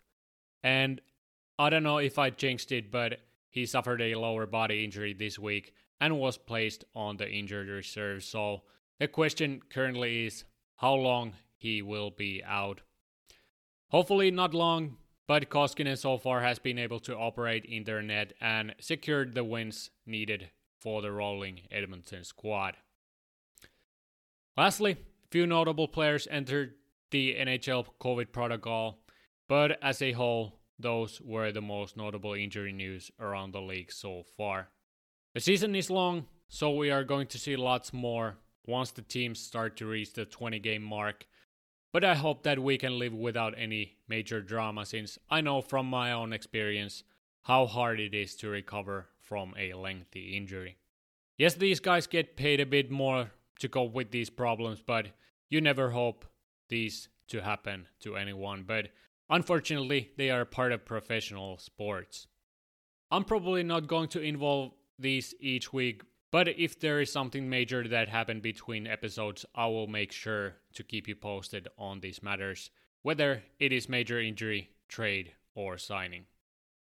And 0.65 1.01
I 1.61 1.71
don't 1.71 1.85
know 1.85 1.99
if 1.99 2.19
I 2.19 2.31
jinxed 2.31 2.73
it, 2.73 2.91
but 2.91 3.21
he 3.51 3.67
suffered 3.67 4.03
a 4.03 4.17
lower 4.17 4.47
body 4.47 4.83
injury 4.83 5.15
this 5.15 5.39
week 5.39 5.75
and 6.01 6.19
was 6.19 6.37
placed 6.39 6.85
on 6.93 7.19
the 7.19 7.31
injured 7.31 7.69
reserve. 7.69 8.25
So 8.25 8.63
the 8.99 9.07
question 9.07 9.63
currently 9.71 10.27
is 10.27 10.43
how 10.79 10.95
long 10.95 11.35
he 11.57 11.83
will 11.83 12.11
be 12.11 12.43
out. 12.45 12.81
Hopefully, 13.93 14.33
not 14.33 14.55
long, 14.55 14.97
but 15.29 15.49
Koskinen 15.49 15.97
so 15.97 16.19
far 16.19 16.41
has 16.41 16.59
been 16.59 16.81
able 16.81 16.99
to 16.99 17.17
operate 17.17 17.65
in 17.65 17.85
their 17.85 18.03
net 18.03 18.33
and 18.41 18.75
secured 18.81 19.37
the 19.37 19.45
wins 19.45 19.91
needed 20.05 20.51
for 20.83 21.01
the 21.01 21.13
rolling 21.13 21.61
Edmonton 21.71 22.25
squad. 22.25 22.77
Lastly, 24.57 24.97
few 25.31 25.47
notable 25.47 25.87
players 25.87 26.27
entered 26.31 26.75
the 27.13 27.37
NHL 27.37 27.87
COVID 28.01 28.33
protocol, 28.33 28.99
but 29.49 29.79
as 29.81 30.03
a 30.03 30.13
whole, 30.13 30.59
those 30.79 31.21
were 31.21 31.53
the 31.53 31.63
most 31.63 31.97
notable 31.97 32.35
injury 32.35 32.73
news 32.73 33.13
around 33.21 33.53
the 33.53 33.61
league 33.61 33.93
so 33.93 34.25
far. 34.37 34.71
The 35.35 35.41
season 35.41 35.77
is 35.77 35.89
long, 35.89 36.27
so 36.49 36.75
we 36.75 36.91
are 36.91 37.05
going 37.05 37.29
to 37.29 37.39
see 37.39 37.55
lots 37.55 37.93
more 37.93 38.39
once 38.67 38.91
the 38.91 39.03
teams 39.03 39.39
start 39.39 39.77
to 39.77 39.87
reach 39.87 40.13
the 40.13 40.25
20 40.25 40.59
game 40.59 40.83
mark. 40.83 41.27
But 41.93 42.05
I 42.05 42.15
hope 42.15 42.43
that 42.43 42.59
we 42.59 42.77
can 42.77 42.99
live 42.99 43.15
without 43.15 43.55
any 43.57 43.99
major 44.09 44.41
drama 44.41 44.85
since 44.85 45.19
I 45.31 45.43
know 45.43 45.61
from 45.61 45.87
my 45.87 46.11
own 46.13 46.33
experience 46.33 47.05
how 47.43 47.67
hard 47.67 48.01
it 48.01 48.15
is 48.15 48.35
to 48.37 48.49
recover 48.49 49.09
from 49.33 49.55
a 49.59 49.73
lengthy 49.73 50.37
injury. 50.37 50.77
Yes, 51.39 51.55
these 51.55 51.81
guys 51.81 52.07
get 52.07 52.37
paid 52.37 52.61
a 52.61 52.67
bit 52.67 52.91
more 52.91 53.31
to 53.61 53.69
cope 53.71 53.95
with 53.95 54.11
these 54.11 54.29
problems, 54.29 54.83
but 54.87 55.07
you 55.49 55.59
never 55.59 55.89
hope 55.89 56.27
these 56.69 57.09
to 57.29 57.41
happen 57.41 57.87
to 58.01 58.15
anyone. 58.15 58.63
But 58.67 58.89
unfortunately, 59.31 60.11
they 60.19 60.29
are 60.29 60.45
part 60.45 60.71
of 60.71 60.85
professional 60.85 61.57
sports. 61.57 62.27
I'm 63.11 63.25
probably 63.25 63.63
not 63.63 63.87
going 63.87 64.09
to 64.09 64.21
involve 64.21 64.73
these 64.99 65.35
each 65.41 65.73
week, 65.73 66.03
but 66.31 66.49
if 66.49 66.79
there 66.79 67.01
is 67.01 67.11
something 67.11 67.49
major 67.49 67.89
that 67.89 68.11
happened 68.11 68.43
between 68.43 68.87
episodes, 68.87 69.47
I 69.55 69.65
will 69.65 69.87
make 69.87 70.13
sure 70.13 70.57
to 70.75 70.85
keep 70.85 71.09
you 71.09 71.17
posted 71.17 71.69
on 71.79 72.01
these 72.01 72.23
matters, 72.23 72.69
whether 73.01 73.45
it 73.59 73.73
is 73.73 73.89
major 73.89 74.21
injury, 74.21 74.69
trade, 74.89 75.33
or 75.55 75.79
signing. 75.79 76.27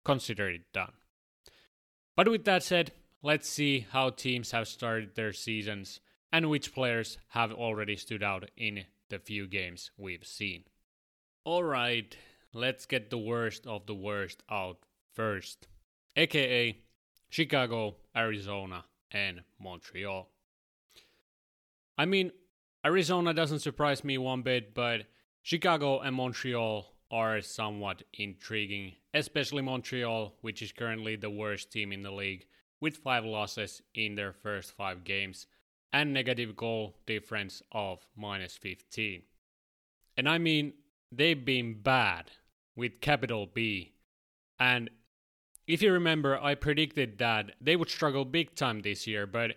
Consider 0.04 0.50
it 0.50 0.72
done. 0.72 0.92
But 2.18 2.28
with 2.28 2.46
that 2.46 2.64
said, 2.64 2.90
let's 3.22 3.48
see 3.48 3.86
how 3.92 4.10
teams 4.10 4.50
have 4.50 4.66
started 4.66 5.14
their 5.14 5.32
seasons 5.32 6.00
and 6.32 6.50
which 6.50 6.74
players 6.74 7.16
have 7.28 7.52
already 7.52 7.94
stood 7.94 8.24
out 8.24 8.50
in 8.56 8.86
the 9.08 9.20
few 9.20 9.46
games 9.46 9.92
we've 9.96 10.26
seen. 10.26 10.64
Alright, 11.46 12.16
let's 12.52 12.86
get 12.86 13.10
the 13.10 13.18
worst 13.18 13.68
of 13.68 13.86
the 13.86 13.94
worst 13.94 14.42
out 14.50 14.78
first, 15.14 15.68
aka 16.16 16.76
Chicago, 17.28 17.94
Arizona, 18.16 18.86
and 19.12 19.42
Montreal. 19.60 20.28
I 21.96 22.04
mean, 22.04 22.32
Arizona 22.84 23.32
doesn't 23.32 23.60
surprise 23.60 24.02
me 24.02 24.18
one 24.18 24.42
bit, 24.42 24.74
but 24.74 25.02
Chicago 25.40 26.00
and 26.00 26.16
Montreal 26.16 26.84
are 27.10 27.40
somewhat 27.40 28.02
intriguing, 28.14 28.92
especially 29.14 29.62
Montreal, 29.62 30.34
which 30.40 30.62
is 30.62 30.72
currently 30.72 31.16
the 31.16 31.30
worst 31.30 31.72
team 31.72 31.92
in 31.92 32.02
the 32.02 32.10
league, 32.10 32.46
with 32.80 32.96
five 32.96 33.24
losses 33.24 33.82
in 33.94 34.14
their 34.14 34.32
first 34.32 34.72
five 34.72 35.04
games 35.04 35.46
and 35.92 36.12
negative 36.12 36.54
goal 36.54 36.96
difference 37.06 37.62
of 37.72 38.06
minus 38.16 38.56
15. 38.56 39.22
And 40.16 40.28
I 40.28 40.38
mean, 40.38 40.74
they've 41.10 41.44
been 41.44 41.80
bad 41.80 42.30
with 42.76 43.00
capital 43.00 43.46
B. 43.46 43.94
And 44.60 44.90
if 45.66 45.82
you 45.82 45.92
remember, 45.92 46.38
I 46.42 46.54
predicted 46.54 47.18
that 47.18 47.52
they 47.60 47.76
would 47.76 47.90
struggle 47.90 48.24
big 48.24 48.54
time 48.54 48.80
this 48.80 49.06
year, 49.06 49.26
but 49.26 49.54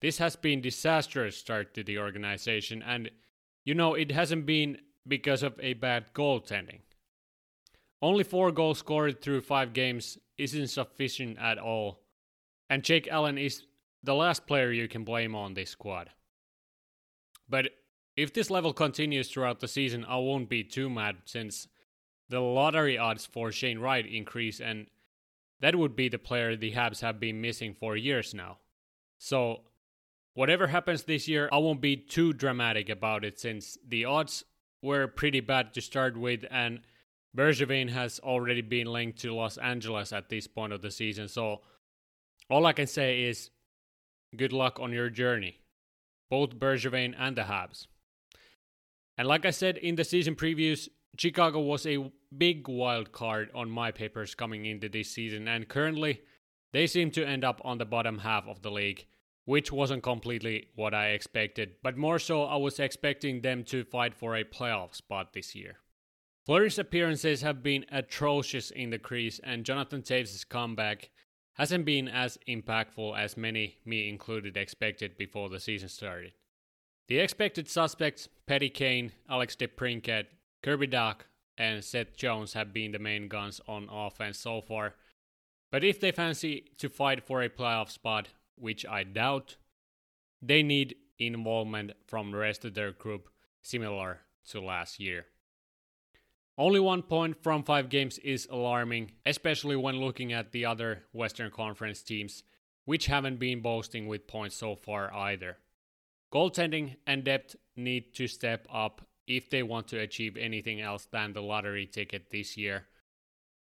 this 0.00 0.18
has 0.18 0.36
been 0.36 0.60
disastrous 0.60 1.36
start 1.36 1.74
to 1.74 1.84
the 1.84 1.98
organization 1.98 2.82
and 2.82 3.10
you 3.64 3.74
know 3.74 3.94
it 3.94 4.10
hasn't 4.10 4.46
been 4.46 4.78
because 5.06 5.42
of 5.42 5.58
a 5.60 5.74
bad 5.74 6.12
goaltending. 6.14 6.80
Only 8.02 8.24
4 8.24 8.52
goals 8.52 8.78
scored 8.78 9.20
through 9.20 9.42
5 9.42 9.72
games 9.72 10.18
isn't 10.38 10.68
sufficient 10.68 11.38
at 11.38 11.58
all. 11.58 12.00
And 12.68 12.82
Jake 12.82 13.08
Allen 13.08 13.36
is 13.36 13.64
the 14.02 14.14
last 14.14 14.46
player 14.46 14.72
you 14.72 14.88
can 14.88 15.04
blame 15.04 15.34
on 15.34 15.54
this 15.54 15.70
squad. 15.70 16.10
But 17.48 17.70
if 18.16 18.32
this 18.32 18.50
level 18.50 18.72
continues 18.72 19.28
throughout 19.30 19.60
the 19.60 19.68
season, 19.68 20.04
I 20.04 20.16
won't 20.16 20.48
be 20.48 20.64
too 20.64 20.88
mad 20.88 21.16
since 21.24 21.68
the 22.28 22.40
lottery 22.40 22.96
odds 22.96 23.26
for 23.26 23.50
Shane 23.50 23.80
Wright 23.80 24.06
increase 24.06 24.60
and 24.60 24.86
that 25.60 25.76
would 25.76 25.94
be 25.94 26.08
the 26.08 26.18
player 26.18 26.56
the 26.56 26.72
Habs 26.72 27.00
have 27.00 27.20
been 27.20 27.40
missing 27.40 27.74
for 27.74 27.96
years 27.96 28.34
now. 28.34 28.58
So, 29.18 29.64
whatever 30.34 30.68
happens 30.68 31.04
this 31.04 31.28
year, 31.28 31.48
I 31.52 31.58
won't 31.58 31.82
be 31.82 31.96
too 31.96 32.32
dramatic 32.32 32.88
about 32.88 33.24
it 33.24 33.38
since 33.38 33.76
the 33.86 34.06
odds 34.06 34.44
were 34.82 35.06
pretty 35.06 35.40
bad 35.40 35.74
to 35.74 35.80
start 35.80 36.16
with, 36.16 36.44
and 36.50 36.80
Bergevin 37.36 37.90
has 37.90 38.18
already 38.20 38.62
been 38.62 38.86
linked 38.86 39.20
to 39.20 39.34
Los 39.34 39.56
Angeles 39.58 40.12
at 40.12 40.28
this 40.28 40.46
point 40.46 40.72
of 40.72 40.82
the 40.82 40.90
season. 40.90 41.28
So, 41.28 41.60
all 42.48 42.66
I 42.66 42.72
can 42.72 42.86
say 42.86 43.22
is 43.22 43.50
good 44.36 44.52
luck 44.52 44.80
on 44.80 44.92
your 44.92 45.10
journey, 45.10 45.58
both 46.28 46.58
Bergevin 46.58 47.14
and 47.18 47.36
the 47.36 47.42
Habs. 47.42 47.86
And 49.16 49.28
like 49.28 49.44
I 49.44 49.50
said 49.50 49.76
in 49.76 49.96
the 49.96 50.04
season 50.04 50.34
previews, 50.34 50.88
Chicago 51.18 51.60
was 51.60 51.86
a 51.86 52.10
big 52.36 52.68
wild 52.68 53.12
card 53.12 53.50
on 53.54 53.70
my 53.70 53.90
papers 53.90 54.34
coming 54.34 54.64
into 54.64 54.88
this 54.88 55.10
season, 55.10 55.46
and 55.46 55.68
currently 55.68 56.22
they 56.72 56.86
seem 56.86 57.10
to 57.12 57.26
end 57.26 57.44
up 57.44 57.60
on 57.64 57.78
the 57.78 57.84
bottom 57.84 58.18
half 58.18 58.46
of 58.46 58.62
the 58.62 58.70
league, 58.70 59.06
which 59.44 59.72
wasn't 59.72 60.02
completely 60.02 60.68
what 60.74 60.94
I 60.94 61.08
expected, 61.08 61.76
but 61.82 61.96
more 61.96 62.18
so 62.18 62.44
I 62.44 62.56
was 62.56 62.78
expecting 62.78 63.40
them 63.40 63.64
to 63.64 63.84
fight 63.84 64.14
for 64.14 64.36
a 64.36 64.44
playoff 64.44 64.94
spot 64.94 65.32
this 65.32 65.54
year. 65.54 65.76
Fleury's 66.46 66.78
appearances 66.78 67.42
have 67.42 67.62
been 67.62 67.84
atrocious 67.90 68.70
in 68.70 68.90
the 68.90 68.98
crease, 68.98 69.40
and 69.42 69.64
Jonathan 69.64 70.02
Toews' 70.02 70.48
comeback 70.48 71.10
hasn't 71.54 71.84
been 71.84 72.08
as 72.08 72.38
impactful 72.48 73.18
as 73.18 73.36
many, 73.36 73.76
me 73.84 74.08
included, 74.08 74.56
expected 74.56 75.16
before 75.18 75.48
the 75.48 75.60
season 75.60 75.88
started. 75.88 76.32
The 77.08 77.18
expected 77.18 77.68
suspects, 77.68 78.28
Patty 78.46 78.70
Kane, 78.70 79.12
Alex 79.28 79.56
DeBrincat, 79.56 80.26
Kirby 80.62 80.88
Dach, 80.88 81.22
and 81.58 81.84
Seth 81.84 82.16
Jones 82.16 82.54
have 82.54 82.72
been 82.72 82.92
the 82.92 82.98
main 82.98 83.28
guns 83.28 83.60
on 83.68 83.88
offense 83.90 84.38
so 84.38 84.60
far. 84.60 84.94
But 85.70 85.84
if 85.84 86.00
they 86.00 86.12
fancy 86.12 86.70
to 86.78 86.88
fight 86.88 87.26
for 87.26 87.42
a 87.42 87.48
playoff 87.48 87.90
spot, 87.90 88.28
which 88.60 88.86
I 88.86 89.04
doubt, 89.04 89.56
they 90.42 90.62
need 90.62 90.96
involvement 91.18 91.92
from 92.06 92.30
the 92.30 92.38
rest 92.38 92.64
of 92.64 92.74
their 92.74 92.92
group 92.92 93.28
similar 93.62 94.20
to 94.50 94.60
last 94.60 95.00
year. 95.00 95.26
Only 96.56 96.80
one 96.80 97.02
point 97.02 97.42
from 97.42 97.62
five 97.62 97.88
games 97.88 98.18
is 98.18 98.46
alarming, 98.50 99.12
especially 99.24 99.76
when 99.76 100.00
looking 100.00 100.32
at 100.32 100.52
the 100.52 100.66
other 100.66 101.04
Western 101.12 101.50
Conference 101.50 102.02
teams, 102.02 102.42
which 102.84 103.06
haven't 103.06 103.38
been 103.38 103.60
boasting 103.60 104.06
with 104.08 104.26
points 104.26 104.56
so 104.56 104.76
far 104.76 105.12
either. 105.14 105.56
Goaltending 106.32 106.96
and 107.06 107.24
depth 107.24 107.56
need 107.76 108.14
to 108.14 108.26
step 108.26 108.66
up 108.72 109.06
if 109.26 109.48
they 109.48 109.62
want 109.62 109.88
to 109.88 109.98
achieve 109.98 110.36
anything 110.36 110.80
else 110.80 111.06
than 111.10 111.32
the 111.32 111.42
lottery 111.42 111.86
ticket 111.86 112.30
this 112.30 112.56
year. 112.56 112.86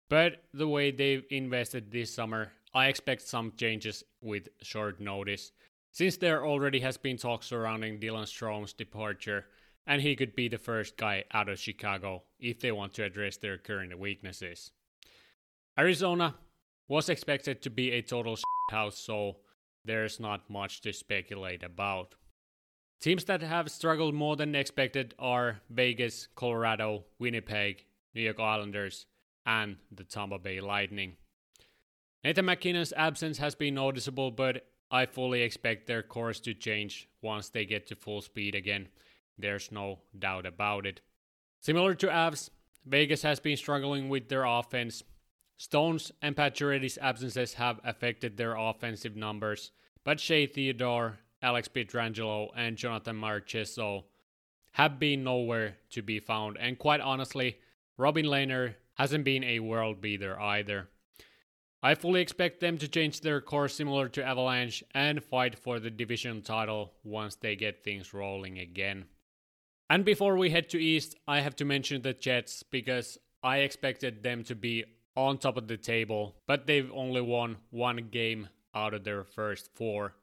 But 0.09 0.43
the 0.53 0.67
way 0.67 0.91
they've 0.91 1.23
invested 1.29 1.91
this 1.91 2.13
summer, 2.13 2.51
I 2.73 2.87
expect 2.87 3.21
some 3.21 3.53
changes 3.57 4.03
with 4.21 4.49
short 4.61 4.99
notice, 4.99 5.51
since 5.91 6.17
there 6.17 6.45
already 6.45 6.79
has 6.81 6.97
been 6.97 7.17
talk 7.17 7.43
surrounding 7.43 7.99
Dylan 7.99 8.27
Strome's 8.27 8.73
departure 8.73 9.45
and 9.89 10.03
he 10.03 10.15
could 10.15 10.35
be 10.35 10.47
the 10.47 10.57
first 10.59 10.97
guy 10.97 11.23
out 11.33 11.49
of 11.49 11.57
Chicago 11.57 12.21
if 12.39 12.59
they 12.59 12.71
want 12.71 12.93
to 12.93 13.03
address 13.03 13.37
their 13.37 13.57
current 13.57 13.97
weaknesses. 13.97 14.71
Arizona 15.79 16.35
was 16.87 17.09
expected 17.09 17.61
to 17.63 17.71
be 17.71 17.91
a 17.91 18.03
total 18.03 18.37
house, 18.69 18.99
so 18.99 19.37
there's 19.83 20.19
not 20.19 20.47
much 20.47 20.81
to 20.81 20.93
speculate 20.93 21.63
about. 21.63 22.13
Teams 23.01 23.23
that 23.25 23.41
have 23.41 23.71
struggled 23.71 24.13
more 24.13 24.35
than 24.35 24.53
expected 24.53 25.15
are 25.17 25.61
Vegas, 25.71 26.27
Colorado, 26.35 27.05
Winnipeg, 27.17 27.85
New 28.13 28.21
York 28.21 28.39
Islanders, 28.39 29.07
and 29.45 29.77
the 29.91 30.03
Tampa 30.03 30.37
Bay 30.37 30.61
Lightning. 30.61 31.15
Nathan 32.23 32.45
MacKinnon's 32.45 32.93
absence 32.93 33.37
has 33.37 33.55
been 33.55 33.75
noticeable, 33.75 34.31
but 34.31 34.65
I 34.91 35.05
fully 35.05 35.41
expect 35.41 35.87
their 35.87 36.03
course 36.03 36.39
to 36.41 36.53
change 36.53 37.07
once 37.21 37.49
they 37.49 37.65
get 37.65 37.87
to 37.87 37.95
full 37.95 38.21
speed 38.21 38.55
again 38.55 38.89
there's 39.39 39.71
no 39.71 39.99
doubt 40.17 40.45
about 40.45 40.85
it. 40.85 41.01
Similar 41.61 41.95
to 41.95 42.07
Avs, 42.07 42.49
Vegas 42.85 43.21
has 43.23 43.39
been 43.39 43.57
struggling 43.57 44.09
with 44.09 44.29
their 44.29 44.45
offense. 44.45 45.03
Stones 45.57 46.11
and 46.21 46.35
Pacioretty's 46.35 46.97
absences 47.01 47.55
have 47.55 47.79
affected 47.83 48.37
their 48.37 48.55
offensive 48.55 49.15
numbers, 49.15 49.71
but 50.03 50.19
Shea 50.19 50.45
Theodore, 50.45 51.19
Alex 51.41 51.67
Pietrangelo, 51.67 52.49
and 52.55 52.77
Jonathan 52.77 53.17
Marchessault 53.17 54.03
have 54.73 54.99
been 54.99 55.23
nowhere 55.23 55.77
to 55.89 56.01
be 56.01 56.19
found, 56.19 56.57
and 56.57 56.77
quite 56.77 57.01
honestly, 57.01 57.57
Robin 57.97 58.25
Lehner 58.25 58.75
hasn't 58.93 59.25
been 59.25 59.43
a 59.43 59.59
world 59.59 59.99
beater 59.99 60.39
either. 60.39 60.87
I 61.81 61.95
fully 61.95 62.21
expect 62.21 62.59
them 62.59 62.77
to 62.79 62.87
change 62.87 63.21
their 63.21 63.39
course 63.39 63.75
similar 63.75 64.09
to 64.09 64.23
Avalanche 64.23 64.83
and 64.93 65.23
fight 65.23 65.57
for 65.57 65.79
the 65.79 65.89
division 65.89 66.41
title 66.41 66.93
once 67.03 67.35
they 67.35 67.55
get 67.55 67.83
things 67.83 68.13
rolling 68.13 68.59
again. 68.59 69.05
And 69.89 70.03
before 70.03 70.37
we 70.37 70.49
head 70.49 70.69
to 70.69 70.77
East, 70.77 71.15
I 71.27 71.39
have 71.39 71.55
to 71.55 71.65
mention 71.65 72.01
the 72.01 72.13
Jets 72.13 72.63
because 72.63 73.17
I 73.41 73.59
expected 73.59 74.23
them 74.23 74.43
to 74.43 74.55
be 74.55 74.83
on 75.15 75.37
top 75.37 75.57
of 75.57 75.67
the 75.67 75.77
table, 75.77 76.35
but 76.47 76.67
they've 76.67 76.91
only 76.93 77.21
won 77.21 77.57
one 77.69 78.09
game 78.11 78.49
out 78.75 78.93
of 78.93 79.03
their 79.03 79.23
first 79.23 79.69
four. 79.73 80.13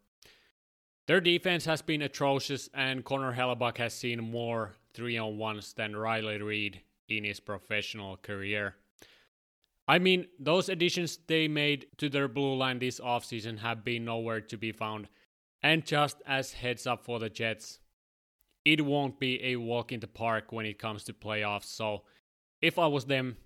Their 1.06 1.20
defense 1.20 1.64
has 1.64 1.82
been 1.82 2.02
atrocious, 2.02 2.68
and 2.74 3.04
Connor 3.04 3.34
Hellebuyck 3.34 3.78
has 3.78 3.94
seen 3.94 4.30
more 4.30 4.74
3 4.94 5.18
on 5.18 5.36
1s 5.36 5.74
than 5.74 5.96
Riley 5.96 6.42
Reid 6.42 6.80
in 7.08 7.24
his 7.24 7.40
professional 7.40 8.16
career. 8.16 8.74
I 9.88 9.98
mean, 9.98 10.26
those 10.38 10.68
additions 10.68 11.18
they 11.26 11.46
made 11.46 11.86
to 11.98 12.08
their 12.08 12.28
blue 12.28 12.56
line 12.56 12.78
this 12.78 12.98
offseason 12.98 13.58
have 13.60 13.84
been 13.84 14.04
nowhere 14.04 14.40
to 14.40 14.56
be 14.56 14.72
found. 14.72 15.08
And 15.62 15.86
just 15.86 16.20
as 16.26 16.52
heads 16.52 16.86
up 16.86 17.04
for 17.04 17.18
the 17.18 17.30
Jets, 17.30 17.78
it 18.64 18.84
won't 18.84 19.20
be 19.20 19.42
a 19.44 19.56
walk 19.56 19.92
in 19.92 20.00
the 20.00 20.08
park 20.08 20.50
when 20.50 20.66
it 20.66 20.78
comes 20.78 21.04
to 21.04 21.12
playoffs. 21.12 21.66
So 21.66 22.02
if 22.60 22.78
I 22.78 22.86
was 22.88 23.04
them, 23.04 23.36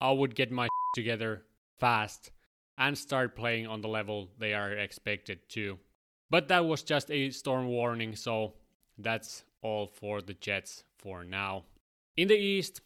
I 0.00 0.12
would 0.12 0.34
get 0.34 0.52
my 0.52 0.68
together 0.94 1.44
fast 1.78 2.30
and 2.78 2.96
start 2.96 3.34
playing 3.34 3.66
on 3.66 3.80
the 3.80 3.88
level 3.88 4.28
they 4.38 4.52
are 4.52 4.72
expected 4.72 5.48
to. 5.50 5.78
But 6.28 6.48
that 6.48 6.66
was 6.66 6.82
just 6.82 7.10
a 7.10 7.30
storm 7.30 7.68
warning, 7.68 8.16
so 8.16 8.54
that's 8.98 9.44
all 9.62 9.86
for 9.86 10.20
the 10.20 10.34
Jets 10.34 10.84
for 10.98 11.24
now. 11.24 11.64
In 12.16 12.28
the 12.28 12.36
East, 12.36 12.80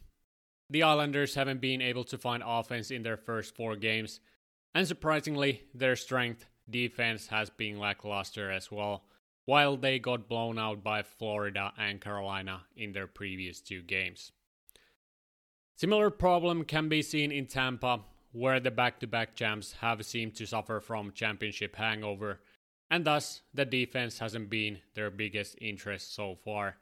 the 0.71 0.83
Islanders 0.83 1.35
haven't 1.35 1.59
been 1.59 1.81
able 1.81 2.05
to 2.05 2.17
find 2.17 2.41
offense 2.45 2.91
in 2.91 3.03
their 3.03 3.17
first 3.17 3.55
four 3.55 3.75
games, 3.75 4.21
and 4.73 4.87
surprisingly, 4.87 5.63
their 5.73 5.97
strength 5.97 6.45
defense 6.69 7.27
has 7.27 7.49
been 7.49 7.77
lackluster 7.77 8.49
as 8.49 8.71
well 8.71 9.03
while 9.45 9.75
they 9.75 9.99
got 9.99 10.29
blown 10.29 10.57
out 10.57 10.81
by 10.81 11.01
Florida 11.03 11.73
and 11.77 11.99
Carolina 11.99 12.61
in 12.75 12.93
their 12.93 13.07
previous 13.07 13.59
two 13.59 13.81
games. 13.81 14.31
Similar 15.75 16.09
problem 16.09 16.63
can 16.63 16.87
be 16.87 17.01
seen 17.01 17.31
in 17.31 17.47
Tampa, 17.47 18.01
where 18.31 18.61
the 18.61 18.71
back-to-back 18.71 19.35
champs 19.35 19.73
have 19.81 20.05
seemed 20.05 20.35
to 20.35 20.45
suffer 20.45 20.79
from 20.79 21.11
championship 21.11 21.75
hangover, 21.75 22.39
and 22.89 23.03
thus 23.03 23.41
the 23.53 23.65
defense 23.65 24.19
hasn't 24.19 24.49
been 24.49 24.79
their 24.93 25.09
biggest 25.09 25.57
interest 25.59 26.15
so 26.15 26.35
far. 26.45 26.77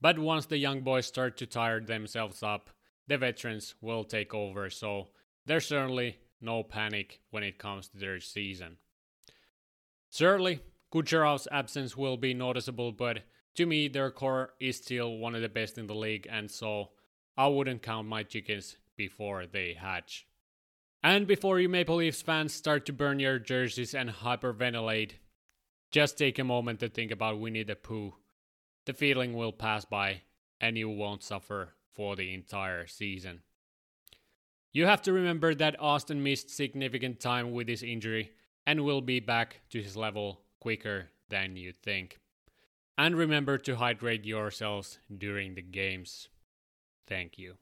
But 0.00 0.18
once 0.18 0.44
the 0.44 0.58
young 0.58 0.82
boys 0.82 1.06
start 1.06 1.38
to 1.38 1.46
tire 1.46 1.80
themselves 1.80 2.42
up, 2.42 2.68
the 3.08 3.18
veterans 3.18 3.74
will 3.80 4.04
take 4.04 4.34
over, 4.34 4.70
so 4.70 5.08
there's 5.46 5.66
certainly 5.66 6.18
no 6.40 6.62
panic 6.62 7.20
when 7.30 7.42
it 7.42 7.58
comes 7.58 7.88
to 7.88 7.98
their 7.98 8.20
season. 8.20 8.76
Certainly, 10.10 10.60
Kucherov's 10.92 11.48
absence 11.50 11.96
will 11.96 12.16
be 12.16 12.34
noticeable, 12.34 12.92
but 12.92 13.22
to 13.54 13.66
me, 13.66 13.88
their 13.88 14.10
core 14.10 14.54
is 14.60 14.78
still 14.78 15.18
one 15.18 15.34
of 15.34 15.42
the 15.42 15.48
best 15.48 15.78
in 15.78 15.86
the 15.86 15.94
league, 15.94 16.26
and 16.30 16.50
so 16.50 16.90
I 17.36 17.46
wouldn't 17.48 17.82
count 17.82 18.08
my 18.08 18.22
chickens 18.22 18.76
before 18.96 19.46
they 19.46 19.74
hatch. 19.74 20.26
And 21.02 21.26
before 21.26 21.60
you 21.60 21.68
Maple 21.68 21.96
Leafs 21.96 22.22
fans 22.22 22.52
start 22.52 22.86
to 22.86 22.92
burn 22.92 23.20
your 23.20 23.38
jerseys 23.38 23.94
and 23.94 24.10
hyperventilate, 24.10 25.12
just 25.92 26.18
take 26.18 26.38
a 26.38 26.44
moment 26.44 26.80
to 26.80 26.88
think 26.88 27.10
about 27.10 27.38
Winnie 27.38 27.62
the 27.62 27.76
Pooh. 27.76 28.14
The 28.86 28.92
feeling 28.92 29.34
will 29.34 29.52
pass 29.52 29.84
by, 29.84 30.22
and 30.60 30.76
you 30.76 30.88
won't 30.88 31.22
suffer 31.22 31.75
for 31.96 32.14
the 32.14 32.32
entire 32.34 32.86
season. 32.86 33.40
You 34.72 34.84
have 34.84 35.02
to 35.02 35.12
remember 35.12 35.54
that 35.54 35.80
Austin 35.80 36.22
missed 36.22 36.50
significant 36.50 37.18
time 37.18 37.52
with 37.52 37.66
his 37.66 37.82
injury 37.82 38.32
and 38.66 38.84
will 38.84 39.00
be 39.00 39.20
back 39.20 39.62
to 39.70 39.82
his 39.82 39.96
level 39.96 40.42
quicker 40.60 41.08
than 41.30 41.56
you 41.56 41.72
think. 41.82 42.20
And 42.98 43.16
remember 43.16 43.58
to 43.58 43.76
hydrate 43.76 44.24
yourselves 44.24 44.98
during 45.16 45.54
the 45.54 45.62
games. 45.62 46.28
Thank 47.06 47.38
you. 47.38 47.54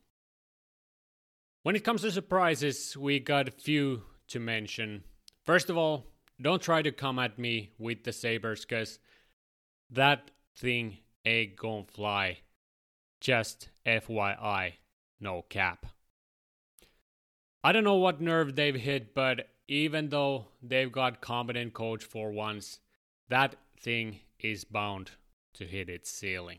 When 1.63 1.77
it 1.77 1.85
comes 1.85 2.03
to 2.03 2.11
surprises, 2.11 2.97
we 2.97 3.21
got 3.21 3.49
a 3.49 3.53
few 3.53 4.03
to 4.29 4.41
mention. 4.41 5.05
First 5.45 5.71
of 5.71 5.77
all, 5.77 6.07
don't 6.41 6.61
try 6.63 6.83
to 6.83 6.93
come 6.93 7.19
at 7.19 7.39
me 7.39 7.71
with 7.79 8.05
the 8.05 8.13
Sabres 8.13 8.65
because 8.65 8.99
that 9.91 10.31
thing 10.57 10.99
ain't 11.25 11.57
gonna 11.57 11.85
fly. 11.85 12.39
Just 13.25 13.71
FYI, 13.87 14.75
no 15.19 15.47
cap. 15.49 15.87
I 17.63 17.73
don't 17.73 17.83
know 17.83 17.95
what 17.95 18.21
nerve 18.21 18.55
they've 18.55 18.75
hit, 18.75 19.15
but 19.15 19.49
even 19.67 20.11
though 20.11 20.49
they've 20.63 20.93
got 20.93 21.23
competent 21.23 21.73
coach 21.73 22.05
for 22.05 22.31
once, 22.31 22.81
that 23.31 23.57
thing 23.81 24.19
is 24.39 24.65
bound 24.65 25.13
to 25.55 25.65
hit 25.65 25.89
its 25.89 26.11
ceiling. 26.11 26.59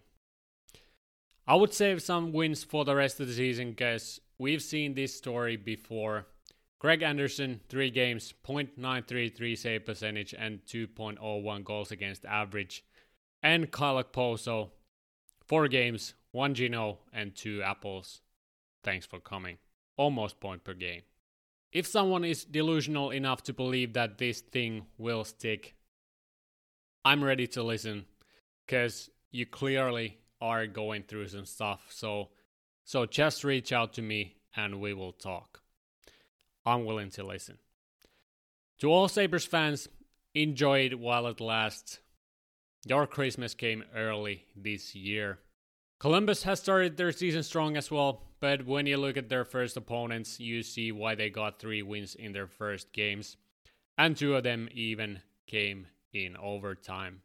I 1.45 1.54
would 1.54 1.71
save 1.71 2.01
some 2.01 2.32
wins 2.32 2.63
for 2.63 2.84
the 2.84 2.95
rest 2.95 3.19
of 3.19 3.28
the 3.28 3.34
season 3.36 3.69
because 3.69 4.19
we've 4.39 4.63
seen 4.63 4.95
this 4.95 5.15
story 5.15 5.58
before. 5.58 6.25
Craig 6.80 7.04
Anderson, 7.04 7.60
three 7.69 7.91
games, 7.91 8.34
.933 8.43 9.56
save 9.56 9.86
percentage 9.86 10.34
and 10.34 10.65
2.01 10.65 11.63
goals 11.63 11.91
against 11.91 12.25
average. 12.25 12.84
And 13.43 13.69
Kyle 13.69 14.04
Okposo, 14.04 14.71
Four 15.47 15.67
games, 15.67 16.15
one 16.31 16.53
Gino, 16.55 16.99
and 17.13 17.36
two 17.36 17.62
apples. 17.62 18.21
Thanks 18.84 19.05
for 19.05 19.19
coming. 19.19 19.58
Almost 19.97 20.39
point 20.39 20.63
per 20.63 20.73
game. 20.73 21.03
If 21.71 21.88
someone 21.88 22.23
is 22.23 22.45
delusional 22.45 23.12
enough 23.12 23.43
to 23.43 23.53
believe 23.53 23.93
that 23.93 24.17
this 24.17 24.41
thing 24.41 24.86
will 24.97 25.23
stick, 25.23 25.75
I'm 27.03 27.23
ready 27.23 27.47
to 27.47 27.63
listen 27.63 28.05
because 28.65 29.10
you 29.31 29.45
clearly 29.45 30.17
are 30.41 30.67
going 30.67 31.03
through 31.03 31.27
some 31.27 31.45
stuff. 31.45 31.88
So, 31.89 32.29
so 32.84 33.05
just 33.05 33.43
reach 33.43 33.71
out 33.71 33.93
to 33.93 34.01
me 34.01 34.38
and 34.55 34.79
we 34.79 34.93
will 34.93 35.12
talk. 35.12 35.62
I'm 36.65 36.86
willing 36.86 37.12
to 37.12 37.23
listen. 37.23 37.58
To 38.79 38.91
all 38.91 39.08
Sabres 39.08 39.45
fans, 39.45 39.88
enjoy 40.34 40.86
it 40.86 40.99
while 40.99 41.27
it 41.27 41.39
lasts. 41.39 41.99
Your 42.87 43.07
Christmas 43.07 43.55
came 43.55 43.83
early 43.95 44.45
this 44.55 44.93
year. 44.93 45.39
Columbus 45.97 46.43
has 46.43 46.59
started 46.59 46.97
their 46.97 47.11
season 47.11 47.41
strong 47.41 47.75
as 47.75 47.89
well, 47.89 48.21
but 48.39 48.67
when 48.67 48.85
you 48.85 48.97
look 48.97 49.17
at 49.17 49.27
their 49.27 49.43
first 49.43 49.75
opponents, 49.75 50.39
you 50.39 50.61
see 50.61 50.91
why 50.91 51.15
they 51.15 51.31
got 51.31 51.57
three 51.57 51.81
wins 51.81 52.13
in 52.13 52.31
their 52.31 52.45
first 52.45 52.93
games, 52.93 53.37
and 53.97 54.15
two 54.15 54.35
of 54.35 54.43
them 54.43 54.69
even 54.71 55.21
came 55.47 55.87
in 56.13 56.37
overtime. 56.37 57.21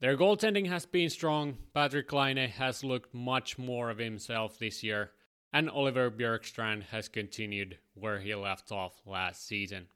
Their 0.00 0.16
goaltending 0.16 0.68
has 0.68 0.86
been 0.86 1.10
strong. 1.10 1.58
Patrick 1.74 2.12
Laine 2.12 2.48
has 2.48 2.84
looked 2.84 3.12
much 3.12 3.58
more 3.58 3.90
of 3.90 3.98
himself 3.98 4.56
this 4.60 4.84
year, 4.84 5.10
and 5.52 5.68
Oliver 5.68 6.12
Bjorkstrand 6.12 6.84
has 6.90 7.08
continued 7.08 7.78
where 7.94 8.20
he 8.20 8.32
left 8.36 8.70
off 8.70 9.02
last 9.04 9.48
season. 9.48 9.88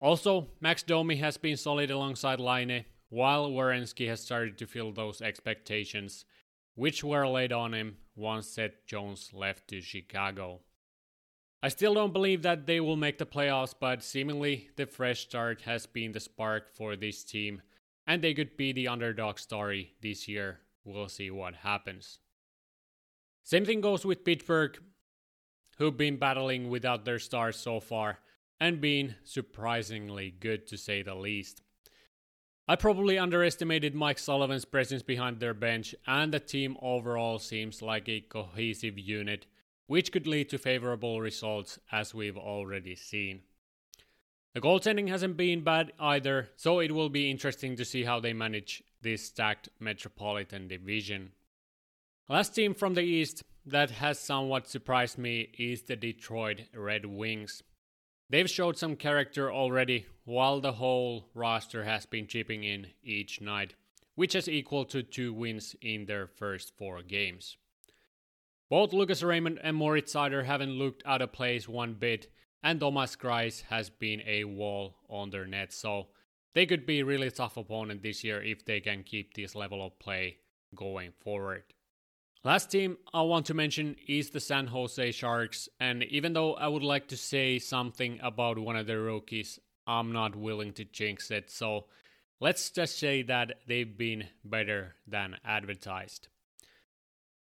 Also, 0.00 0.50
Max 0.60 0.84
Domi 0.84 1.16
has 1.16 1.36
been 1.36 1.56
solid 1.56 1.90
alongside 1.90 2.38
Laine, 2.38 2.84
while 3.08 3.50
Werenski 3.50 4.08
has 4.08 4.22
started 4.22 4.58
to 4.58 4.66
fill 4.66 4.92
those 4.92 5.22
expectations, 5.22 6.24
which 6.74 7.02
were 7.02 7.26
laid 7.26 7.52
on 7.52 7.74
him 7.74 7.96
once 8.14 8.48
Seth 8.48 8.86
Jones 8.86 9.30
left 9.32 9.68
to 9.68 9.80
Chicago. 9.80 10.60
I 11.62 11.68
still 11.68 11.94
don't 11.94 12.12
believe 12.12 12.42
that 12.42 12.66
they 12.66 12.80
will 12.80 12.96
make 12.96 13.18
the 13.18 13.26
playoffs, 13.26 13.74
but 13.78 14.04
seemingly 14.04 14.70
the 14.76 14.86
fresh 14.86 15.20
start 15.20 15.62
has 15.62 15.86
been 15.86 16.12
the 16.12 16.20
spark 16.20 16.68
for 16.72 16.94
this 16.94 17.24
team 17.24 17.62
and 18.06 18.22
they 18.22 18.32
could 18.32 18.56
be 18.56 18.72
the 18.72 18.88
underdog 18.88 19.38
story 19.38 19.92
this 20.00 20.26
year. 20.26 20.60
We'll 20.84 21.08
see 21.08 21.30
what 21.30 21.56
happens. 21.56 22.20
Same 23.42 23.66
thing 23.66 23.80
goes 23.80 24.04
with 24.04 24.24
Pittsburgh, 24.24 24.78
who've 25.76 25.96
been 25.96 26.16
battling 26.16 26.70
without 26.70 27.04
their 27.04 27.18
stars 27.18 27.56
so 27.56 27.80
far 27.80 28.18
and 28.60 28.80
been 28.80 29.16
surprisingly 29.24 30.30
good 30.30 30.66
to 30.68 30.78
say 30.78 31.02
the 31.02 31.14
least. 31.14 31.60
I 32.70 32.76
probably 32.76 33.18
underestimated 33.18 33.94
Mike 33.94 34.18
Sullivan's 34.18 34.66
presence 34.66 35.02
behind 35.02 35.40
their 35.40 35.54
bench, 35.54 35.94
and 36.06 36.34
the 36.34 36.38
team 36.38 36.76
overall 36.82 37.38
seems 37.38 37.80
like 37.80 38.10
a 38.10 38.20
cohesive 38.20 38.98
unit, 38.98 39.46
which 39.86 40.12
could 40.12 40.26
lead 40.26 40.50
to 40.50 40.58
favorable 40.58 41.22
results 41.22 41.78
as 41.90 42.14
we've 42.14 42.36
already 42.36 42.94
seen. 42.94 43.40
The 44.52 44.60
goaltending 44.60 45.08
hasn't 45.08 45.38
been 45.38 45.64
bad 45.64 45.92
either, 45.98 46.50
so 46.56 46.80
it 46.80 46.92
will 46.92 47.08
be 47.08 47.30
interesting 47.30 47.74
to 47.76 47.86
see 47.86 48.04
how 48.04 48.20
they 48.20 48.34
manage 48.34 48.82
this 49.00 49.24
stacked 49.24 49.70
Metropolitan 49.80 50.68
division. 50.68 51.32
Last 52.28 52.54
team 52.54 52.74
from 52.74 52.92
the 52.92 53.00
East 53.00 53.44
that 53.64 53.92
has 53.92 54.18
somewhat 54.18 54.68
surprised 54.68 55.16
me 55.16 55.52
is 55.58 55.84
the 55.84 55.96
Detroit 55.96 56.64
Red 56.74 57.06
Wings. 57.06 57.62
They've 58.30 58.50
showed 58.50 58.76
some 58.76 58.96
character 58.96 59.50
already, 59.50 60.06
while 60.24 60.60
the 60.60 60.72
whole 60.72 61.30
roster 61.34 61.84
has 61.84 62.04
been 62.04 62.26
chipping 62.26 62.62
in 62.62 62.88
each 63.02 63.40
night, 63.40 63.74
which 64.16 64.34
has 64.34 64.48
equal 64.48 64.84
to 64.86 65.02
two 65.02 65.32
wins 65.32 65.74
in 65.80 66.04
their 66.04 66.26
first 66.26 66.76
four 66.76 67.02
games. 67.02 67.56
Both 68.68 68.92
Lucas 68.92 69.22
Raymond 69.22 69.60
and 69.62 69.74
Moritz 69.74 70.12
Seider 70.12 70.44
haven't 70.44 70.78
looked 70.78 71.02
out 71.06 71.22
of 71.22 71.32
place 71.32 71.66
one 71.66 71.94
bit, 71.94 72.30
and 72.62 72.78
Thomas 72.78 73.16
Greiss 73.16 73.62
has 73.70 73.88
been 73.88 74.20
a 74.26 74.44
wall 74.44 74.96
on 75.08 75.30
their 75.30 75.46
net, 75.46 75.72
so 75.72 76.08
they 76.52 76.66
could 76.66 76.84
be 76.84 77.02
really 77.02 77.30
tough 77.30 77.56
opponent 77.56 78.02
this 78.02 78.22
year 78.24 78.42
if 78.42 78.64
they 78.66 78.80
can 78.80 79.04
keep 79.04 79.32
this 79.32 79.54
level 79.54 79.84
of 79.84 79.98
play 79.98 80.36
going 80.74 81.12
forward. 81.22 81.62
Last 82.44 82.70
team 82.70 82.98
I 83.12 83.22
want 83.22 83.46
to 83.46 83.54
mention 83.54 83.96
is 84.06 84.30
the 84.30 84.38
San 84.38 84.68
Jose 84.68 85.10
Sharks, 85.10 85.68
and 85.80 86.04
even 86.04 86.34
though 86.34 86.54
I 86.54 86.68
would 86.68 86.84
like 86.84 87.08
to 87.08 87.16
say 87.16 87.58
something 87.58 88.20
about 88.22 88.60
one 88.60 88.76
of 88.76 88.86
their 88.86 89.00
rookies, 89.00 89.58
I'm 89.88 90.12
not 90.12 90.36
willing 90.36 90.72
to 90.74 90.84
jinx 90.84 91.32
it, 91.32 91.50
so 91.50 91.86
let's 92.38 92.70
just 92.70 92.96
say 92.96 93.22
that 93.22 93.54
they've 93.66 93.98
been 93.98 94.28
better 94.44 94.94
than 95.04 95.36
advertised. 95.44 96.28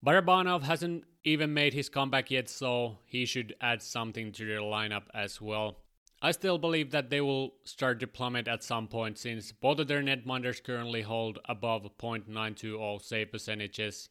Barabanov 0.05 0.63
hasn't 0.63 1.05
even 1.23 1.53
made 1.53 1.73
his 1.73 1.87
comeback 1.87 2.29
yet, 2.29 2.49
so 2.49 2.97
he 3.05 3.25
should 3.25 3.55
add 3.61 3.81
something 3.81 4.33
to 4.33 4.45
their 4.45 4.59
lineup 4.59 5.03
as 5.13 5.39
well. 5.39 5.77
I 6.21 6.31
still 6.31 6.57
believe 6.57 6.91
that 6.91 7.09
they 7.09 7.21
will 7.21 7.53
start 7.63 8.01
to 8.01 8.07
plummet 8.07 8.49
at 8.49 8.63
some 8.63 8.89
point 8.89 9.17
since 9.17 9.53
both 9.53 9.79
of 9.79 9.87
their 9.87 10.01
netminders 10.03 10.61
currently 10.61 11.03
hold 11.03 11.39
above 11.45 11.83
0.920 11.97 13.01
save 13.01 13.31
percentages 13.31 14.09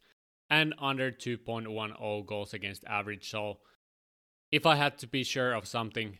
and 0.52 0.74
under 0.78 1.10
2.10 1.10 2.26
goals 2.26 2.52
against 2.52 2.84
average. 2.84 3.30
So, 3.30 3.60
if 4.50 4.66
I 4.66 4.76
had 4.76 4.98
to 4.98 5.06
be 5.06 5.24
sure 5.24 5.54
of 5.54 5.66
something, 5.66 6.18